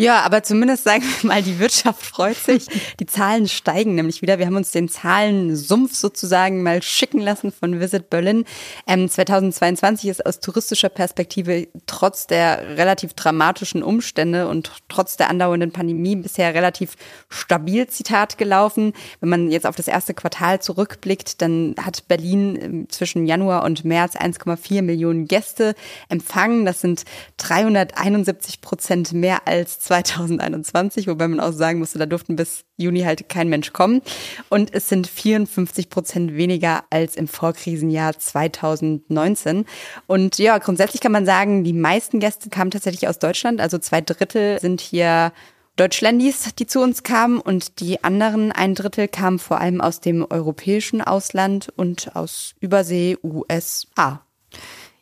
Ja, 0.00 0.20
aber 0.20 0.44
zumindest 0.44 0.84
sagen 0.84 1.02
wir 1.02 1.26
mal, 1.26 1.42
die 1.42 1.58
Wirtschaft 1.58 2.06
freut 2.06 2.36
sich. 2.36 2.66
Die 3.00 3.06
Zahlen 3.06 3.48
steigen 3.48 3.96
nämlich 3.96 4.22
wieder. 4.22 4.38
Wir 4.38 4.46
haben 4.46 4.54
uns 4.54 4.70
den 4.70 4.88
Zahlensumpf 4.88 5.96
sozusagen 5.96 6.62
mal 6.62 6.82
schicken 6.82 7.18
lassen 7.20 7.50
von 7.50 7.80
Visit 7.80 8.08
Berlin. 8.08 8.44
Ähm, 8.86 9.08
2022 9.08 10.08
ist 10.08 10.24
aus 10.24 10.38
touristischer 10.38 10.88
Perspektive 10.88 11.66
trotz 11.88 12.28
der 12.28 12.76
relativ 12.76 13.14
dramatischen 13.14 13.82
Umstände 13.82 14.46
und 14.46 14.70
trotz 14.88 15.16
der 15.16 15.30
andauernden 15.30 15.72
Pandemie 15.72 16.14
bisher 16.14 16.54
relativ 16.54 16.94
stabil, 17.28 17.88
Zitat, 17.88 18.38
gelaufen. 18.38 18.92
Wenn 19.18 19.30
man 19.30 19.50
jetzt 19.50 19.66
auf 19.66 19.74
das 19.74 19.88
erste 19.88 20.14
Quartal 20.14 20.62
zurückblickt, 20.62 21.42
dann 21.42 21.74
hat 21.76 22.06
Berlin 22.06 22.56
ähm, 22.62 22.88
zwischen 22.88 23.26
Januar 23.26 23.64
und 23.64 23.84
März 23.84 24.14
1,4 24.14 24.80
Millionen 24.80 25.26
Gäste 25.26 25.74
empfangen. 26.08 26.64
Das 26.64 26.80
sind 26.80 27.02
371 27.38 28.60
Prozent 28.60 29.12
mehr 29.12 29.48
als 29.48 29.87
2021, 29.88 31.06
wobei 31.08 31.28
man 31.28 31.40
auch 31.40 31.52
sagen 31.52 31.78
musste, 31.78 31.98
da 31.98 32.06
durften 32.06 32.36
bis 32.36 32.64
Juni 32.76 33.00
halt 33.00 33.28
kein 33.28 33.48
Mensch 33.48 33.72
kommen. 33.72 34.02
Und 34.48 34.72
es 34.74 34.88
sind 34.88 35.06
54 35.06 35.90
Prozent 35.90 36.36
weniger 36.36 36.84
als 36.90 37.16
im 37.16 37.26
Vorkrisenjahr 37.26 38.18
2019. 38.18 39.64
Und 40.06 40.38
ja, 40.38 40.58
grundsätzlich 40.58 41.00
kann 41.00 41.12
man 41.12 41.26
sagen, 41.26 41.64
die 41.64 41.72
meisten 41.72 42.20
Gäste 42.20 42.50
kamen 42.50 42.70
tatsächlich 42.70 43.08
aus 43.08 43.18
Deutschland. 43.18 43.60
Also 43.60 43.78
zwei 43.78 44.00
Drittel 44.00 44.60
sind 44.60 44.80
hier 44.80 45.32
Deutschlandis, 45.76 46.54
die 46.58 46.66
zu 46.66 46.80
uns 46.80 47.02
kamen 47.02 47.40
und 47.40 47.80
die 47.80 48.02
anderen 48.02 48.52
ein 48.52 48.74
Drittel 48.74 49.08
kamen 49.08 49.38
vor 49.38 49.60
allem 49.60 49.80
aus 49.80 50.00
dem 50.00 50.26
europäischen 50.28 51.00
Ausland 51.00 51.68
und 51.76 52.16
aus 52.16 52.54
Übersee, 52.60 53.16
USA. 53.22 54.27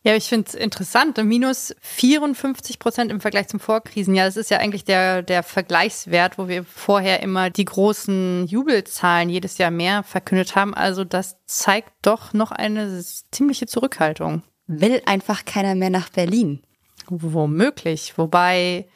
Ja, 0.07 0.15
ich 0.15 0.29
finde 0.29 0.47
es 0.47 0.55
interessant. 0.55 1.17
Minus 1.25 1.75
54 1.81 2.79
Prozent 2.79 3.11
im 3.11 3.21
Vergleich 3.21 3.49
zum 3.49 3.59
Vorkrisenjahr. 3.59 4.27
Das 4.27 4.37
ist 4.37 4.53
ja 4.53 4.59
eigentlich 4.59 4.85
der, 4.85 5.23
der 5.23 5.43
Vergleichswert, 5.43 6.39
wo 6.39 6.47
wir 6.47 6.63
vorher 6.63 7.25
immer 7.25 7.51
die 7.51 7.65
großen 7.65 8.47
Jubelzahlen 8.47 9.29
jedes 9.29 9.59
Jahr 9.59 9.73
mehr 9.73 10.05
verkündet 10.05 10.55
haben. 10.55 10.75
Also 10.75 11.03
das 11.03 11.39
zeigt 11.47 11.91
doch 12.03 12.33
noch 12.33 12.53
eine 12.53 13.03
ziemliche 13.33 13.67
Zurückhaltung. 13.67 14.45
Will 14.69 15.03
einfach 15.07 15.45
keiner 15.45 15.75
mehr 15.75 15.91
nach 15.91 16.09
Berlin. 16.09 16.63
Womöglich. 17.09 18.17
Wobei 18.17 18.87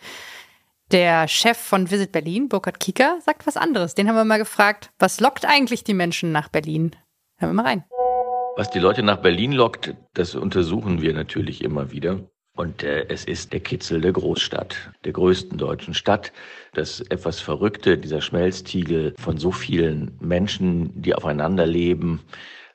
der 0.92 1.27
Chef 1.27 1.59
von 1.59 1.90
Visit 1.90 2.12
Berlin, 2.12 2.49
Burkhard 2.49 2.79
Kieker, 2.79 3.18
sagt 3.27 3.49
was 3.49 3.57
anderes. 3.57 3.96
Den 3.96 4.07
haben 4.07 4.14
wir 4.14 4.25
mal 4.25 4.38
gefragt, 4.38 4.90
was 5.01 5.18
lockt 5.18 5.44
eigentlich 5.44 5.83
die 5.83 5.94
Menschen 5.94 6.31
nach 6.31 6.49
Berlin? 6.49 6.94
Hören 7.38 7.51
wir 7.51 7.62
mal 7.62 7.66
rein. 7.66 7.85
Was 8.57 8.71
die 8.71 8.79
Leute 8.79 9.03
nach 9.03 9.19
Berlin 9.19 9.53
lockt, 9.53 9.95
das 10.15 10.35
untersuchen 10.35 11.01
wir 11.01 11.15
natürlich 11.15 11.63
immer 11.63 11.93
wieder. 11.93 12.21
Und 12.55 12.83
äh, 12.83 13.07
es 13.09 13.25
ist 13.25 13.53
der 13.53 13.61
Kitzel 13.61 14.01
der 14.01 14.13
Großstadt, 14.13 14.93
der 15.05 15.13
größten 15.13 15.57
deutschen 15.57 15.95
Stadt. 15.95 16.33
Das 16.75 17.01
etwas 17.01 17.41
Verrückte, 17.41 17.97
dieser 17.97 18.21
Schmelztiegel 18.21 19.15
von 19.19 19.39
so 19.39 19.53
vielen 19.53 20.19
Menschen, 20.21 21.01
die 21.01 21.15
aufeinander 21.15 21.65
leben, 21.65 22.21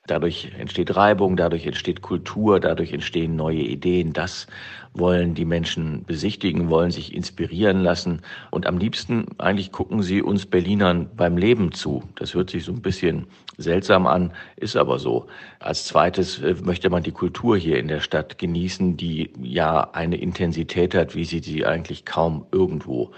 Dadurch 0.06 0.52
entsteht 0.58 0.94
Reibung, 0.96 1.36
dadurch 1.36 1.66
entsteht 1.66 2.02
Kultur, 2.02 2.60
dadurch 2.60 2.92
entstehen 2.92 3.36
neue 3.36 3.60
Ideen. 3.60 4.12
Das 4.12 4.46
wollen 4.94 5.34
die 5.34 5.44
Menschen 5.44 6.04
besichtigen, 6.04 6.70
wollen 6.70 6.90
sich 6.90 7.14
inspirieren 7.14 7.82
lassen. 7.82 8.22
Und 8.50 8.66
am 8.66 8.78
liebsten 8.78 9.26
eigentlich 9.38 9.72
gucken 9.72 10.02
sie 10.02 10.22
uns 10.22 10.46
Berlinern 10.46 11.10
beim 11.16 11.36
Leben 11.36 11.72
zu. 11.72 12.02
Das 12.16 12.34
hört 12.34 12.50
sich 12.50 12.64
so 12.64 12.72
ein 12.72 12.82
bisschen 12.82 13.26
seltsam 13.58 14.06
an, 14.06 14.32
ist 14.56 14.76
aber 14.76 14.98
so. 14.98 15.26
Als 15.60 15.84
zweites 15.84 16.40
äh, 16.40 16.54
möchte 16.62 16.90
man 16.90 17.02
die 17.02 17.12
Kultur 17.12 17.56
hier 17.56 17.78
in 17.78 17.88
der 17.88 18.00
Stadt 18.00 18.38
genießen, 18.38 18.96
die 18.96 19.32
ja 19.42 19.90
eine 19.92 20.16
Intensität 20.16 20.94
hat, 20.94 21.14
wie 21.14 21.24
sie 21.24 21.40
sie 21.40 21.66
eigentlich 21.66 22.04
kaum 22.04 22.46
irgendwo 22.52 23.12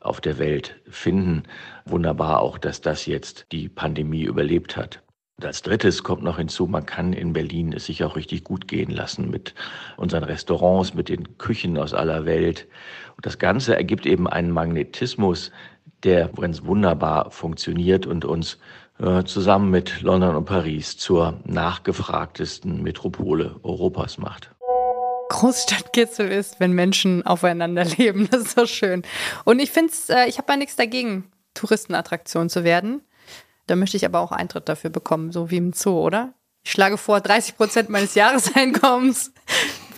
auf 0.00 0.20
der 0.20 0.38
Welt 0.38 0.76
finden. 0.88 1.44
Wunderbar 1.86 2.40
auch, 2.40 2.58
dass 2.58 2.80
das 2.80 3.06
jetzt 3.06 3.46
die 3.52 3.68
Pandemie 3.68 4.24
überlebt 4.24 4.76
hat. 4.76 5.00
Und 5.36 5.46
als 5.46 5.62
drittes 5.62 6.04
kommt 6.04 6.22
noch 6.22 6.36
hinzu, 6.36 6.66
man 6.66 6.86
kann 6.86 7.12
in 7.12 7.32
Berlin 7.32 7.72
es 7.72 7.86
sich 7.86 8.04
auch 8.04 8.14
richtig 8.14 8.44
gut 8.44 8.68
gehen 8.68 8.90
lassen 8.90 9.30
mit 9.30 9.54
unseren 9.96 10.22
Restaurants, 10.22 10.94
mit 10.94 11.08
den 11.08 11.38
Küchen 11.38 11.76
aus 11.76 11.92
aller 11.92 12.24
Welt. 12.24 12.68
Und 13.16 13.26
das 13.26 13.38
Ganze 13.38 13.74
ergibt 13.74 14.06
eben 14.06 14.28
einen 14.28 14.52
Magnetismus, 14.52 15.50
der 16.04 16.28
ganz 16.28 16.64
wunderbar 16.64 17.30
funktioniert 17.32 18.06
und 18.06 18.24
uns 18.24 18.58
äh, 19.00 19.24
zusammen 19.24 19.70
mit 19.70 20.02
London 20.02 20.36
und 20.36 20.44
Paris 20.44 20.96
zur 20.96 21.40
nachgefragtesten 21.44 22.82
Metropole 22.82 23.56
Europas 23.64 24.18
macht. 24.18 24.50
Großstadtkitzel 25.30 26.30
ist, 26.30 26.60
wenn 26.60 26.72
Menschen 26.72 27.26
aufeinander 27.26 27.84
leben. 27.98 28.28
Das 28.30 28.42
ist 28.42 28.56
so 28.56 28.66
schön. 28.66 29.02
Und 29.44 29.58
ich 29.58 29.72
finde 29.72 29.92
es, 29.92 30.10
äh, 30.10 30.26
ich 30.26 30.38
habe 30.38 30.52
ja 30.52 30.58
nichts 30.58 30.76
dagegen, 30.76 31.24
Touristenattraktion 31.54 32.48
zu 32.48 32.62
werden. 32.62 33.00
Da 33.66 33.76
möchte 33.76 33.96
ich 33.96 34.04
aber 34.04 34.20
auch 34.20 34.32
Eintritt 34.32 34.68
dafür 34.68 34.90
bekommen, 34.90 35.32
so 35.32 35.50
wie 35.50 35.56
im 35.56 35.72
Zoo, 35.72 36.00
oder? 36.00 36.34
Ich 36.64 36.72
schlage 36.72 36.96
vor, 36.96 37.20
30 37.20 37.56
Prozent 37.56 37.88
meines 37.90 38.14
Jahreseinkommens. 38.14 39.32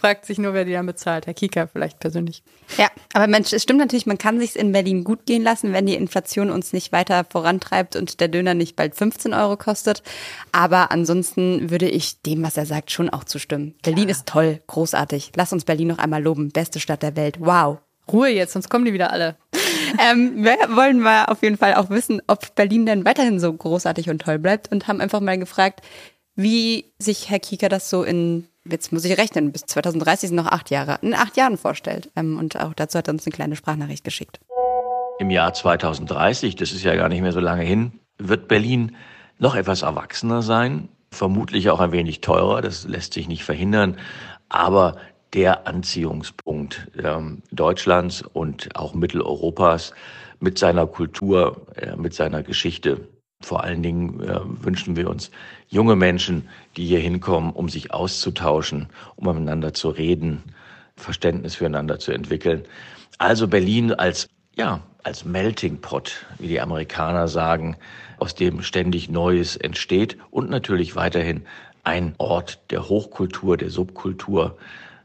Fragt 0.01 0.27
sich 0.27 0.39
nur, 0.39 0.53
wer 0.53 0.65
die 0.65 0.73
dann 0.73 0.87
bezahlt. 0.87 1.27
Herr 1.27 1.35
Kieker 1.35 1.69
vielleicht 1.69 1.99
persönlich. 2.01 2.43
Ja, 2.77 2.89
aber 3.15 3.27
Mensch, 3.27 3.53
es 3.53 3.63
stimmt 3.63 3.79
natürlich, 3.79 4.05
man 4.05 4.19
kann 4.19 4.39
sich's 4.39 4.55
in 4.55 4.73
Berlin 4.73 5.05
gut 5.05 5.25
gehen 5.25 5.43
lassen, 5.43 5.73
wenn 5.73 5.87
die 5.87 5.95
Inflation 5.95 6.51
uns 6.51 6.73
nicht 6.73 6.93
weiter 6.93 7.25
vorantreibt 7.25 7.97
und 7.97 8.21
der 8.21 8.29
Döner 8.29 8.55
nicht 8.55 8.77
bald 8.77 8.95
15 8.95 9.33
Euro 9.33 9.57
kostet. 9.57 10.03
Aber 10.53 10.91
ansonsten 10.91 11.71
würde 11.71 11.89
ich 11.89 12.21
dem, 12.23 12.43
was 12.43 12.57
er 12.57 12.67
sagt, 12.67 12.91
schon 12.91 13.09
auch 13.09 13.25
zustimmen. 13.25 13.75
Berlin 13.83 14.09
ist 14.09 14.27
toll, 14.27 14.61
großartig. 14.67 15.33
Lass 15.35 15.53
uns 15.53 15.65
Berlin 15.65 15.89
noch 15.89 15.99
einmal 15.99 16.23
loben. 16.23 16.51
Beste 16.51 16.79
Stadt 16.79 17.03
der 17.03 17.17
Welt. 17.17 17.39
Wow. 17.41 17.79
Ruhe 18.13 18.29
jetzt, 18.29 18.53
sonst 18.53 18.69
kommen 18.69 18.85
die 18.85 18.93
wieder 18.93 19.11
alle. 19.13 19.37
Ähm, 19.99 20.45
wir 20.45 20.57
wollen 20.75 21.01
mal 21.01 21.27
auf 21.27 21.43
jeden 21.43 21.57
Fall 21.57 21.75
auch 21.75 21.91
wissen, 21.91 22.21
ob 22.27 22.55
Berlin 22.55 22.87
denn 22.87 23.05
weiterhin 23.05 23.41
so 23.41 23.53
großartig 23.53 24.11
und 24.11 24.21
toll 24.23 24.39
bleibt 24.39 24.71
und 24.73 24.89
haben 24.89 25.01
einfach 25.01 25.21
mal 25.21 25.39
gefragt, 25.39 25.81
wie 26.35 26.93
sich 26.99 27.31
Herr 27.31 27.41
Kieker 27.41 27.69
das 27.69 27.91
so 27.91 28.03
in, 28.03 28.47
jetzt 28.65 28.93
muss 28.93 29.05
ich 29.05 29.19
rechnen, 29.19 29.53
bis 29.53 29.63
2030 29.63 30.29
sind 30.29 30.37
noch 30.37 30.47
acht 30.47 30.71
Jahre, 30.71 30.99
in 31.03 31.15
acht 31.15 31.37
Jahren 31.37 31.57
vorstellt. 31.57 32.11
Ähm, 32.15 32.39
und 32.39 32.61
auch 32.61 32.75
dazu 32.75 32.99
hat 32.99 33.09
er 33.09 33.15
uns 33.15 33.27
eine 33.27 33.33
kleine 33.33 33.57
Sprachnachricht 33.57 34.05
geschickt. 34.05 34.41
Im 35.19 35.31
Jahr 35.31 35.55
2030, 35.55 36.57
das 36.57 36.73
ist 36.73 36.85
ja 36.85 36.95
gar 36.95 37.09
nicht 37.09 37.23
mehr 37.23 37.33
so 37.33 37.41
lange 37.41 37.63
hin, 37.63 37.93
wird 38.19 38.49
Berlin 38.49 38.97
noch 39.39 39.55
etwas 39.55 39.83
erwachsener 39.83 40.43
sein, 40.43 40.89
vermutlich 41.11 41.71
auch 41.71 41.81
ein 41.81 41.93
wenig 41.93 42.21
teurer, 42.21 42.61
das 42.61 42.85
lässt 42.87 43.15
sich 43.15 43.29
nicht 43.29 43.45
verhindern, 43.45 43.97
aber 44.49 44.97
der 45.35 45.67
Anziehungspunkt 45.67 46.89
ähm, 47.03 47.43
Deutschlands 47.51 48.23
und 48.23 48.75
auch 48.77 48.95
Mitteleuropas 48.95 49.93
mit 50.41 50.59
seiner 50.59 50.87
Kultur, 50.87 51.67
äh, 51.77 51.97
mit 51.97 52.15
seiner 52.15 52.43
Geschichte. 52.43 53.09
Vor 53.43 53.63
allen 53.65 53.83
Dingen 53.83 54.21
äh, 54.21 54.41
wünschen 54.65 54.97
wir 54.97 55.11
uns 55.11 55.31
junge 55.69 55.97
Menschen, 55.97 56.49
die 56.77 56.87
hier 56.87 57.01
hinkommen, 57.01 57.53
um 57.53 57.69
sich 57.69 57.93
auszutauschen, 57.93 58.89
um 59.17 59.27
miteinander 59.27 59.75
zu 59.75 59.91
reden, 59.91 60.43
Verständnis 60.97 61.57
füreinander 61.57 61.99
zu 61.99 62.13
entwickeln. 62.13 62.65
Also 63.19 63.49
Berlin 63.49 63.93
als, 63.93 64.29
ja, 64.55 64.81
als 65.03 65.25
Melting 65.25 65.81
Pot, 65.81 66.27
wie 66.39 66.49
die 66.49 66.61
Amerikaner 66.61 67.29
sagen, 67.29 67.77
aus 68.19 68.35
dem 68.35 68.63
ständig 68.63 69.11
Neues 69.11 69.57
entsteht 69.57 70.17
und 70.31 70.49
natürlich 70.49 70.97
weiterhin 70.97 71.43
ein 71.85 72.15
Ort 72.19 72.61
der 72.71 72.89
Hochkultur, 72.89 73.57
der 73.57 73.71
Subkultur, 73.71 74.57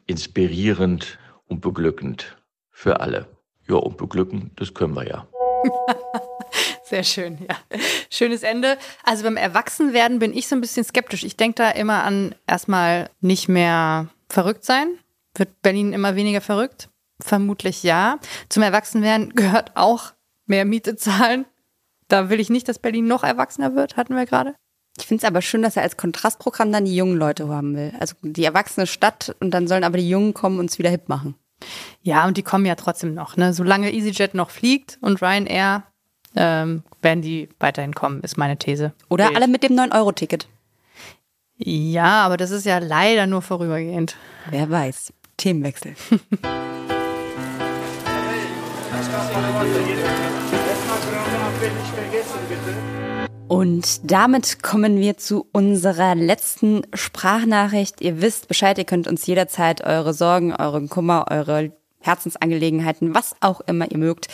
inspirierend 0.06 1.20
und 1.48 1.62
beglückend 1.62 2.38
für 2.72 3.00
alle. 3.00 3.28
Ja, 3.68 3.76
und 3.76 3.98
beglücken, 3.98 4.52
das 4.56 4.74
können 4.74 4.96
wir 4.96 5.08
ja. 5.08 5.28
Sehr 6.84 7.04
schön, 7.04 7.38
ja. 7.48 7.56
Schönes 8.10 8.44
Ende. 8.44 8.78
Also 9.04 9.24
beim 9.24 9.38
Erwachsenwerden 9.38 10.20
bin 10.20 10.34
ich 10.34 10.48
so 10.48 10.56
ein 10.56 10.62
bisschen 10.62 10.84
skeptisch. 10.84 11.24
Ich 11.24 11.38
denke 11.38 11.56
da 11.56 11.70
immer 11.70 12.04
an 12.04 12.36
erstmal 12.48 13.10
nicht 13.22 13.48
mehr 13.48 14.10
verrückt 14.30 14.66
sein. 14.66 14.98
Wird 15.36 15.62
Berlin 15.62 15.94
immer 15.94 16.16
weniger 16.16 16.42
verrückt? 16.42 16.90
Vermutlich 17.22 17.84
ja. 17.84 18.20
Zum 18.50 18.64
Erwachsenwerden 18.64 19.34
gehört 19.36 19.72
auch 19.76 20.12
mehr 20.48 20.66
Miete 20.66 20.98
zahlen. 20.98 21.46
Da 22.10 22.30
will 22.30 22.42
ich 22.42 22.50
nicht, 22.50 22.68
dass 22.68 22.80
Berlin 22.80 23.08
noch 23.08 23.24
erwachsener 23.24 23.74
wird, 23.74 23.96
hatten 23.96 24.16
wir 24.16 24.26
gerade. 24.26 24.56
Ich 24.98 25.06
finde 25.06 25.24
es 25.24 25.28
aber 25.28 25.42
schön, 25.42 25.62
dass 25.62 25.78
er 25.78 25.84
als 25.84 25.98
Kontrastprogramm 25.98 26.72
dann 26.72 26.86
die 26.86 26.96
jungen 26.96 27.18
Leute 27.18 27.48
haben 27.48 27.76
will. 27.76 27.94
Also 28.00 28.16
die 28.22 28.44
erwachsene 28.44 28.88
Stadt 28.88 29.36
und 29.40 29.52
dann 29.52 29.68
sollen 29.68 29.84
aber 29.84 29.98
die 29.98 30.10
Jungen 30.10 30.34
kommen 30.34 30.60
und 30.60 30.70
es 30.70 30.80
wieder 30.80 30.90
hip 30.90 31.08
machen. 31.08 31.36
Ja, 32.02 32.28
und 32.28 32.38
die 32.38 32.44
kommen 32.44 32.66
ja 32.66 32.76
trotzdem 32.76 33.14
noch. 33.14 33.38
Ne? 33.38 33.54
Solange 33.54 33.94
EasyJet 33.94 34.34
noch 34.34 34.50
fliegt 34.50 34.98
und 35.02 35.22
Ryanair, 35.22 35.84
ähm, 36.36 36.84
werden 37.02 37.22
die 37.22 37.50
weiterhin 37.60 37.94
kommen, 37.94 38.22
ist 38.22 38.38
meine 38.38 38.58
These. 38.58 38.94
Oder 39.10 39.36
alle 39.36 39.48
mit 39.48 39.64
dem 39.64 39.74
9-Euro-Ticket. 39.74 40.48
Ja, 41.58 42.24
aber 42.24 42.38
das 42.38 42.52
ist 42.52 42.66
ja 42.66 42.80
leider 42.80 43.28
nur 43.28 43.42
vorübergehend. 43.42 44.16
Wer 44.50 44.70
weiß. 44.70 45.14
Themenwechsel. 45.38 45.96
Und 53.52 54.10
damit 54.10 54.64
kommen 54.64 54.96
wir 54.96 55.18
zu 55.18 55.46
unserer 55.52 56.16
letzten 56.16 56.84
Sprachnachricht. 56.94 58.00
Ihr 58.00 58.22
wisst 58.22 58.48
Bescheid, 58.48 58.78
ihr 58.78 58.86
könnt 58.86 59.10
uns 59.10 59.26
jederzeit 59.26 59.84
eure 59.84 60.14
Sorgen, 60.14 60.56
euren 60.56 60.88
Kummer, 60.88 61.26
eure 61.30 61.74
Herzensangelegenheiten, 62.00 63.14
was 63.14 63.36
auch 63.42 63.60
immer 63.60 63.92
ihr 63.92 63.98
mögt, 63.98 64.30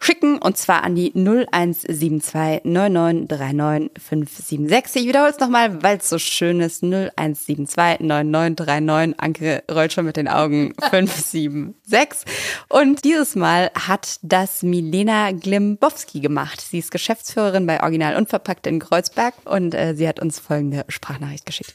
schicken 0.00 0.38
und 0.38 0.56
zwar 0.56 0.82
an 0.82 0.94
die 0.94 1.12
0172 1.14 2.64
9939576. 2.64 4.96
Ich 4.96 5.06
wiederhole 5.06 5.30
es 5.30 5.38
nochmal, 5.38 5.82
weil 5.82 5.98
es 5.98 6.08
so 6.08 6.18
schön 6.18 6.60
ist. 6.60 6.82
0172 6.82 8.00
9939. 8.00 9.20
Anke 9.20 9.62
rollt 9.70 9.92
schon 9.92 10.06
mit 10.06 10.16
den 10.16 10.28
Augen 10.28 10.72
576. 10.90 12.32
Und 12.68 13.04
dieses 13.04 13.36
Mal 13.36 13.70
hat 13.74 14.18
das 14.22 14.62
Milena 14.62 15.32
Glimbowski 15.32 16.20
gemacht. 16.20 16.60
Sie 16.60 16.78
ist 16.78 16.90
Geschäftsführerin 16.90 17.66
bei 17.66 17.82
Original 17.82 18.16
Unverpackt 18.16 18.66
in 18.66 18.80
Kreuzberg 18.80 19.34
und 19.44 19.74
äh, 19.74 19.94
sie 19.94 20.08
hat 20.08 20.20
uns 20.20 20.38
folgende 20.38 20.84
Sprachnachricht 20.88 21.46
geschickt. 21.46 21.74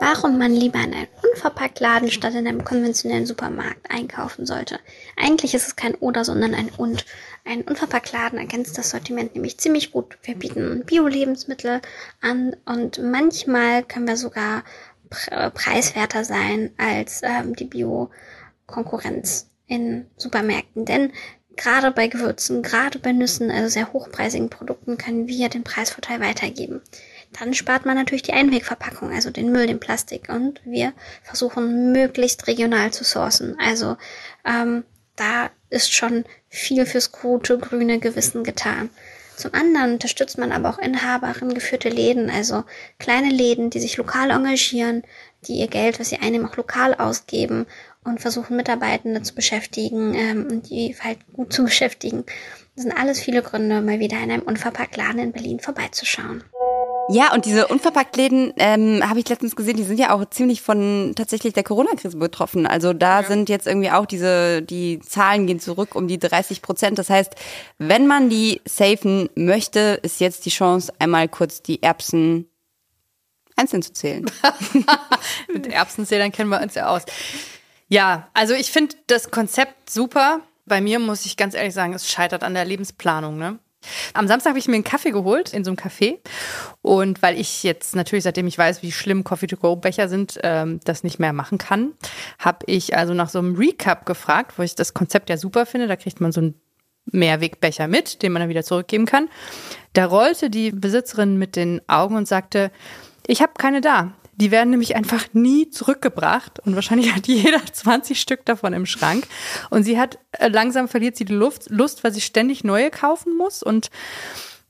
Warum 0.00 0.38
man 0.38 0.52
lieber 0.52 0.78
in 0.78 0.94
einem 0.94 1.08
Unverpacktladen 1.22 2.10
statt 2.10 2.34
in 2.34 2.46
einem 2.46 2.64
konventionellen 2.64 3.26
Supermarkt 3.26 3.90
einkaufen 3.90 4.46
sollte. 4.46 4.78
Eigentlich 5.16 5.54
ist 5.54 5.66
es 5.66 5.76
kein 5.76 5.94
Oder, 5.96 6.24
sondern 6.24 6.54
ein 6.54 6.70
Und. 6.76 7.04
Ein 7.44 7.62
Unverpacktladen 7.62 8.38
ergänzt 8.38 8.78
das 8.78 8.90
Sortiment 8.90 9.34
nämlich 9.34 9.58
ziemlich 9.58 9.90
gut. 9.90 10.18
Wir 10.22 10.36
bieten 10.36 10.84
Bio-Lebensmittel 10.84 11.80
an 12.20 12.54
und 12.64 13.02
manchmal 13.02 13.82
können 13.82 14.06
wir 14.06 14.16
sogar 14.16 14.62
preiswerter 15.54 16.24
sein 16.24 16.70
als 16.76 17.22
ähm, 17.22 17.56
die 17.56 17.64
Bio-Konkurrenz 17.64 19.48
in 19.66 20.06
Supermärkten. 20.16 20.84
Denn 20.84 21.12
gerade 21.56 21.90
bei 21.90 22.08
Gewürzen, 22.08 22.62
gerade 22.62 22.98
bei 22.98 23.12
Nüssen, 23.12 23.50
also 23.50 23.68
sehr 23.68 23.92
hochpreisigen 23.92 24.50
Produkten, 24.50 24.96
können 24.96 25.28
wir 25.28 25.48
den 25.48 25.64
Preisvorteil 25.64 26.20
weitergeben. 26.20 26.82
Dann 27.32 27.54
spart 27.54 27.86
man 27.86 27.96
natürlich 27.96 28.22
die 28.22 28.32
Einwegverpackung, 28.32 29.12
also 29.12 29.30
den 29.30 29.52
Müll, 29.52 29.66
den 29.66 29.80
Plastik. 29.80 30.28
Und 30.28 30.60
wir 30.64 30.92
versuchen 31.22 31.92
möglichst 31.92 32.46
regional 32.46 32.92
zu 32.92 33.04
sourcen. 33.04 33.56
Also 33.60 33.96
ähm, 34.44 34.84
da 35.16 35.50
ist 35.70 35.92
schon 35.92 36.24
viel 36.48 36.86
fürs 36.86 37.12
gute 37.12 37.58
grüne 37.58 37.98
Gewissen 37.98 38.44
getan. 38.44 38.90
Zum 39.36 39.54
anderen 39.54 39.92
unterstützt 39.92 40.36
man 40.36 40.50
aber 40.50 40.68
auch 40.68 40.78
Inhaberin 40.78 41.54
geführte 41.54 41.90
Läden, 41.90 42.28
also 42.28 42.64
kleine 42.98 43.30
Läden, 43.30 43.70
die 43.70 43.78
sich 43.78 43.96
lokal 43.96 44.30
engagieren, 44.30 45.04
die 45.46 45.60
ihr 45.60 45.68
Geld, 45.68 46.00
was 46.00 46.08
sie 46.08 46.18
einnehmen, 46.18 46.48
auch 46.48 46.56
lokal 46.56 46.94
ausgeben 46.94 47.66
und 48.02 48.20
versuchen 48.20 48.56
Mitarbeitende 48.56 49.22
zu 49.22 49.36
beschäftigen 49.36 50.14
ähm, 50.14 50.48
und 50.50 50.70
die 50.70 50.96
halt 51.00 51.18
gut 51.32 51.52
zu 51.52 51.64
beschäftigen. 51.64 52.24
Das 52.74 52.82
sind 52.82 52.96
alles 52.96 53.20
viele 53.20 53.42
Gründe, 53.42 53.80
mal 53.80 54.00
wieder 54.00 54.16
in 54.18 54.32
einem 54.32 54.42
Unverpacktladen 54.42 55.20
in 55.20 55.32
Berlin 55.32 55.60
vorbeizuschauen. 55.60 56.42
Ja, 57.10 57.32
und 57.32 57.46
diese 57.46 57.68
Unverpacktläden 57.68 58.52
ähm, 58.58 59.08
habe 59.08 59.18
ich 59.18 59.28
letztens 59.28 59.56
gesehen, 59.56 59.76
die 59.76 59.82
sind 59.82 59.98
ja 59.98 60.12
auch 60.14 60.28
ziemlich 60.28 60.60
von 60.60 61.14
tatsächlich 61.16 61.54
der 61.54 61.62
Corona-Krise 61.62 62.18
betroffen. 62.18 62.66
Also 62.66 62.92
da 62.92 63.22
ja. 63.22 63.26
sind 63.26 63.48
jetzt 63.48 63.66
irgendwie 63.66 63.90
auch 63.90 64.04
diese, 64.04 64.60
die 64.60 64.98
Zahlen 65.00 65.46
gehen 65.46 65.58
zurück 65.58 65.94
um 65.94 66.06
die 66.06 66.18
30 66.18 66.60
Prozent. 66.60 66.98
Das 66.98 67.08
heißt, 67.08 67.34
wenn 67.78 68.06
man 68.06 68.28
die 68.28 68.60
safen 68.66 69.30
möchte, 69.34 70.00
ist 70.02 70.20
jetzt 70.20 70.44
die 70.44 70.50
Chance, 70.50 70.92
einmal 70.98 71.28
kurz 71.28 71.62
die 71.62 71.82
Erbsen 71.82 72.46
einzeln 73.56 73.82
zu 73.82 73.92
zählen. 73.94 74.30
Mit 75.52 75.66
Erbsenzählern 75.66 76.30
kennen 76.30 76.50
wir 76.50 76.60
uns 76.60 76.74
ja 76.74 76.88
aus. 76.88 77.02
Ja, 77.88 78.28
also 78.34 78.52
ich 78.52 78.70
finde 78.70 78.96
das 79.06 79.30
Konzept 79.30 79.90
super. 79.90 80.40
Bei 80.66 80.82
mir 80.82 80.98
muss 80.98 81.24
ich 81.24 81.38
ganz 81.38 81.54
ehrlich 81.54 81.72
sagen, 81.72 81.94
es 81.94 82.10
scheitert 82.10 82.44
an 82.44 82.52
der 82.52 82.66
Lebensplanung. 82.66 83.38
Ne? 83.38 83.58
Am 84.14 84.28
Samstag 84.28 84.50
habe 84.50 84.58
ich 84.58 84.68
mir 84.68 84.74
einen 84.74 84.84
Kaffee 84.84 85.10
geholt 85.10 85.52
in 85.52 85.64
so 85.64 85.70
einem 85.70 85.78
Café. 85.78 86.18
Und 86.82 87.22
weil 87.22 87.38
ich 87.38 87.62
jetzt 87.62 87.96
natürlich, 87.96 88.24
seitdem 88.24 88.46
ich 88.46 88.58
weiß, 88.58 88.82
wie 88.82 88.92
schlimm 88.92 89.24
Coffee-to-Go-Becher 89.24 90.08
sind, 90.08 90.38
ähm, 90.42 90.80
das 90.84 91.04
nicht 91.04 91.18
mehr 91.18 91.32
machen 91.32 91.58
kann, 91.58 91.92
habe 92.38 92.58
ich 92.66 92.96
also 92.96 93.14
nach 93.14 93.28
so 93.28 93.38
einem 93.38 93.56
Recap 93.56 94.06
gefragt, 94.06 94.54
wo 94.56 94.62
ich 94.62 94.74
das 94.74 94.94
Konzept 94.94 95.30
ja 95.30 95.36
super 95.36 95.66
finde. 95.66 95.86
Da 95.86 95.96
kriegt 95.96 96.20
man 96.20 96.32
so 96.32 96.40
einen 96.40 96.54
Mehrwegbecher 97.06 97.88
mit, 97.88 98.22
den 98.22 98.32
man 98.32 98.40
dann 98.40 98.48
wieder 98.48 98.64
zurückgeben 98.64 99.06
kann. 99.06 99.28
Da 99.92 100.06
rollte 100.06 100.50
die 100.50 100.70
Besitzerin 100.70 101.38
mit 101.38 101.56
den 101.56 101.80
Augen 101.88 102.16
und 102.16 102.28
sagte, 102.28 102.70
ich 103.26 103.42
habe 103.42 103.52
keine 103.58 103.80
da. 103.80 104.12
Die 104.40 104.50
werden 104.50 104.70
nämlich 104.70 104.96
einfach 104.96 105.26
nie 105.32 105.68
zurückgebracht 105.68 106.60
und 106.60 106.74
wahrscheinlich 106.74 107.14
hat 107.14 107.26
jeder 107.26 107.64
20 107.72 108.20
Stück 108.20 108.44
davon 108.44 108.72
im 108.72 108.86
Schrank. 108.86 109.26
Und 109.70 109.82
sie 109.82 109.98
hat 109.98 110.18
äh, 110.32 110.48
langsam 110.48 110.88
verliert 110.88 111.16
sie 111.16 111.24
die 111.24 111.34
Luft, 111.34 111.70
Lust, 111.70 112.04
weil 112.04 112.12
sie 112.12 112.20
ständig 112.20 112.64
neue 112.64 112.90
kaufen 112.90 113.36
muss 113.36 113.62
und 113.62 113.90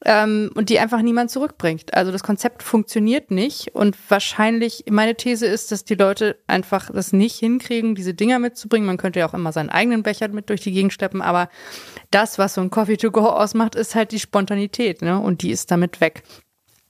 ähm, 0.04 0.50
und 0.54 0.68
die 0.68 0.78
einfach 0.78 1.02
niemand 1.02 1.30
zurückbringt. 1.30 1.92
Also 1.94 2.12
das 2.12 2.22
Konzept 2.22 2.62
funktioniert 2.62 3.30
nicht 3.30 3.74
und 3.74 3.96
wahrscheinlich, 4.08 4.84
meine 4.88 5.16
These 5.16 5.46
ist, 5.46 5.72
dass 5.72 5.84
die 5.84 5.96
Leute 5.96 6.38
einfach 6.46 6.90
das 6.92 7.12
nicht 7.12 7.36
hinkriegen, 7.36 7.94
diese 7.94 8.14
Dinger 8.14 8.38
mitzubringen. 8.38 8.86
Man 8.86 8.96
könnte 8.96 9.18
ja 9.18 9.28
auch 9.28 9.34
immer 9.34 9.52
seinen 9.52 9.70
eigenen 9.70 10.02
Becher 10.02 10.28
mit 10.28 10.50
durch 10.50 10.60
die 10.60 10.72
Gegend 10.72 10.92
schleppen, 10.92 11.20
aber 11.20 11.48
das, 12.10 12.38
was 12.38 12.54
so 12.54 12.60
ein 12.60 12.70
Coffee 12.70 12.96
to 12.96 13.10
go 13.10 13.26
ausmacht, 13.26 13.74
ist 13.74 13.94
halt 13.94 14.12
die 14.12 14.20
Spontanität, 14.20 15.02
ne? 15.02 15.18
Und 15.18 15.42
die 15.42 15.50
ist 15.50 15.70
damit 15.70 16.00
weg. 16.00 16.22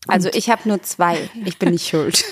Also 0.06 0.30
ich 0.32 0.48
habe 0.48 0.68
nur 0.68 0.82
zwei. 0.82 1.28
Ich 1.44 1.58
bin 1.58 1.70
nicht 1.70 1.88
schuld. 1.88 2.24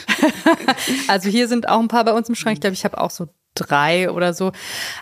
also 1.09 1.29
hier 1.29 1.49
sind 1.49 1.69
auch 1.69 1.81
ein 1.81 1.89
paar 1.89 2.05
bei 2.05 2.13
uns 2.13 2.29
im 2.29 2.35
Schrank. 2.35 2.55
Ich 2.55 2.61
glaube, 2.61 2.75
ich 2.75 2.85
habe 2.85 2.99
auch 3.01 3.11
so 3.11 3.29
drei 3.57 4.11
oder 4.11 4.35
so. 4.35 4.53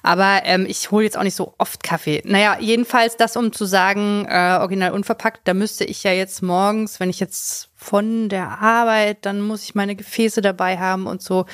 Aber 0.03 0.42
ähm, 0.44 0.66
ich 0.68 0.90
hole 0.90 1.05
jetzt 1.05 1.18
auch 1.18 1.22
nicht 1.22 1.35
so 1.35 1.55
oft 1.59 1.83
Kaffee. 1.83 2.22
Naja, 2.24 2.57
jedenfalls 2.61 3.16
das, 3.16 3.37
um 3.37 3.53
zu 3.53 3.64
sagen, 3.64 4.27
äh, 4.29 4.59
original 4.61 4.92
unverpackt, 4.92 5.46
da 5.46 5.55
müsste 5.55 5.85
ich 5.85 6.03
ja 6.03 6.12
jetzt 6.12 6.42
morgens, 6.42 7.00
wenn 7.00 7.11
ich 7.11 7.20
jetzt 7.20 7.70
von 7.74 8.29
der 8.29 8.61
Arbeit, 8.61 9.27
dann 9.27 9.40
muss 9.40 9.64
ich 9.64 9.74
meine 9.74 9.96
Gefäße 9.96 10.40
dabei 10.40 10.79
haben 10.79 11.07
und 11.07 11.22
so. 11.22 11.46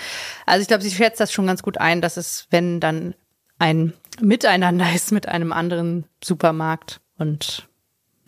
Also 0.46 0.62
ich 0.62 0.68
glaube, 0.68 0.82
sie 0.82 0.90
schätzt 0.90 1.20
das 1.20 1.32
schon 1.32 1.46
ganz 1.46 1.62
gut 1.62 1.78
ein, 1.78 2.00
dass 2.00 2.16
es, 2.16 2.46
wenn 2.50 2.80
dann 2.80 3.14
ein 3.58 3.94
Miteinander 4.20 4.86
ist 4.94 5.12
mit 5.12 5.26
einem 5.26 5.52
anderen 5.52 6.04
Supermarkt 6.22 7.00
und 7.18 7.68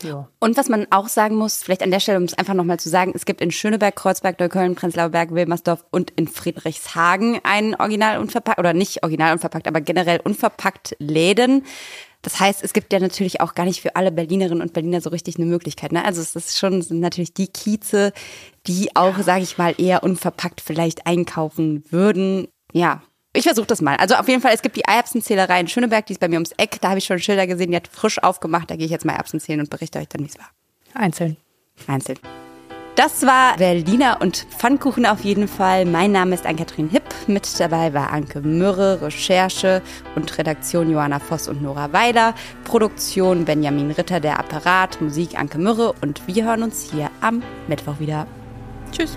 ja. 0.02 0.28
Und 0.40 0.57
was 0.57 0.68
man 0.68 0.87
auch 0.90 1.09
sagen 1.09 1.37
muss, 1.37 1.62
vielleicht 1.62 1.83
an 1.83 1.90
der 1.90 2.00
Stelle, 2.00 2.18
um 2.18 2.24
es 2.24 2.35
einfach 2.35 2.55
nochmal 2.55 2.81
zu 2.81 2.88
sagen, 2.88 3.12
es 3.14 3.24
gibt 3.24 3.40
in 3.40 3.50
Schöneberg, 3.50 3.94
Kreuzberg, 3.94 4.38
Neukölln, 4.40 4.74
Prenzlauer 4.74 5.11
Berg, 5.11 5.33
Wilmersdorf 5.33 5.85
und 5.90 6.11
in 6.12 6.28
Friedrichshagen 6.28 7.40
einen 7.44 7.74
original 7.74 8.18
unverpackt, 8.18 8.59
oder 8.59 8.72
nicht 8.72 9.02
original 9.02 9.33
unverpackt, 9.33 9.68
aber 9.68 9.81
generell 9.81 10.20
unverpackt 10.22 10.96
Läden. 10.98 11.64
Das 12.22 12.38
heißt, 12.38 12.62
es 12.62 12.72
gibt 12.72 12.92
ja 12.92 13.00
natürlich 13.00 13.40
auch 13.40 13.55
gar 13.55 13.64
nicht 13.64 13.81
für 13.81 13.96
alle 13.96 14.12
Berlinerinnen 14.12 14.62
und 14.62 14.72
Berliner 14.72 15.00
so 15.00 15.11
richtig 15.11 15.37
eine 15.37 15.46
Möglichkeit. 15.46 15.92
Ne? 15.92 16.05
Also 16.05 16.20
es 16.20 16.37
ist 16.37 16.57
schon 16.57 16.81
sind 16.81 17.00
natürlich 17.00 17.35
die 17.35 17.48
Kieze, 17.48 18.12
die 18.66 18.94
auch, 18.94 19.18
sage 19.18 19.42
ich 19.42 19.59
mal, 19.59 19.74
eher 19.76 20.05
unverpackt 20.05 20.61
vielleicht 20.61 21.07
einkaufen 21.07 21.83
würden. 21.90 22.46
Ja, 22.72 23.02
ich 23.35 23.45
versuche 23.45 23.66
das 23.66 23.81
mal. 23.81 23.97
Also 23.97 24.14
auf 24.16 24.29
jeden 24.29 24.42
Fall, 24.42 24.53
es 24.55 24.62
gibt 24.62 24.77
die 24.77 24.83
Erbsenzählerei 24.83 25.61
in 25.61 25.68
Schöneberg, 25.68 26.07
die 26.07 26.12
ist 26.12 26.21
bei 26.21 26.29
mir 26.29 26.37
ums 26.37 26.53
Eck. 26.57 26.79
Da 26.81 26.90
habe 26.90 26.99
ich 26.99 27.05
schon 27.05 27.18
Schilder 27.18 27.47
gesehen, 27.47 27.71
die 27.71 27.77
hat 27.77 27.88
frisch 27.88 28.23
aufgemacht. 28.23 28.71
Da 28.71 28.77
gehe 28.77 28.85
ich 28.85 28.92
jetzt 28.92 29.05
mal 29.05 29.14
Erbsen 29.14 29.40
zählen 29.40 29.61
und 29.61 29.71
berichte 29.71 29.99
euch 29.99 30.09
dann, 30.09 30.23
wie 30.23 30.29
es 30.29 30.38
war. 30.38 30.51
Einzeln. 30.95 31.37
Einzeln. 31.87 32.18
Das 32.95 33.25
war 33.25 33.57
Berliner 33.57 34.18
und 34.21 34.47
Pfannkuchen 34.51 35.07
auf 35.07 35.25
jeden 35.25 35.49
Fall. 35.49 35.87
Mein 35.87 36.12
Name 36.12 36.35
ist 36.35 36.45
Ann-Kathrin 36.45 36.90
Hipp. 36.90 37.03
Mit 37.27 37.59
dabei 37.59 37.95
war 37.95 38.11
Anke 38.12 38.42
Mürre, 38.42 39.01
Recherche 39.01 39.81
und 40.14 40.37
Redaktion 40.37 40.90
Johanna 40.90 41.18
Voss 41.18 41.49
und 41.49 41.62
Nora 41.62 41.90
Weiler. 41.95 42.35
Produktion 42.64 43.47
Benjamin 43.47 43.92
Ritter, 43.92 44.21
der 44.21 44.38
Apparat, 44.38 45.01
Musik 45.01 45.38
Anke 45.38 45.57
Mürre 45.57 45.95
und 46.03 46.21
wir 46.27 46.45
hören 46.45 46.62
uns 46.62 46.90
hier 46.92 47.11
am 47.23 47.42
Mittwoch 47.66 47.99
wieder. 47.99 48.27
Tschüss. 48.92 49.16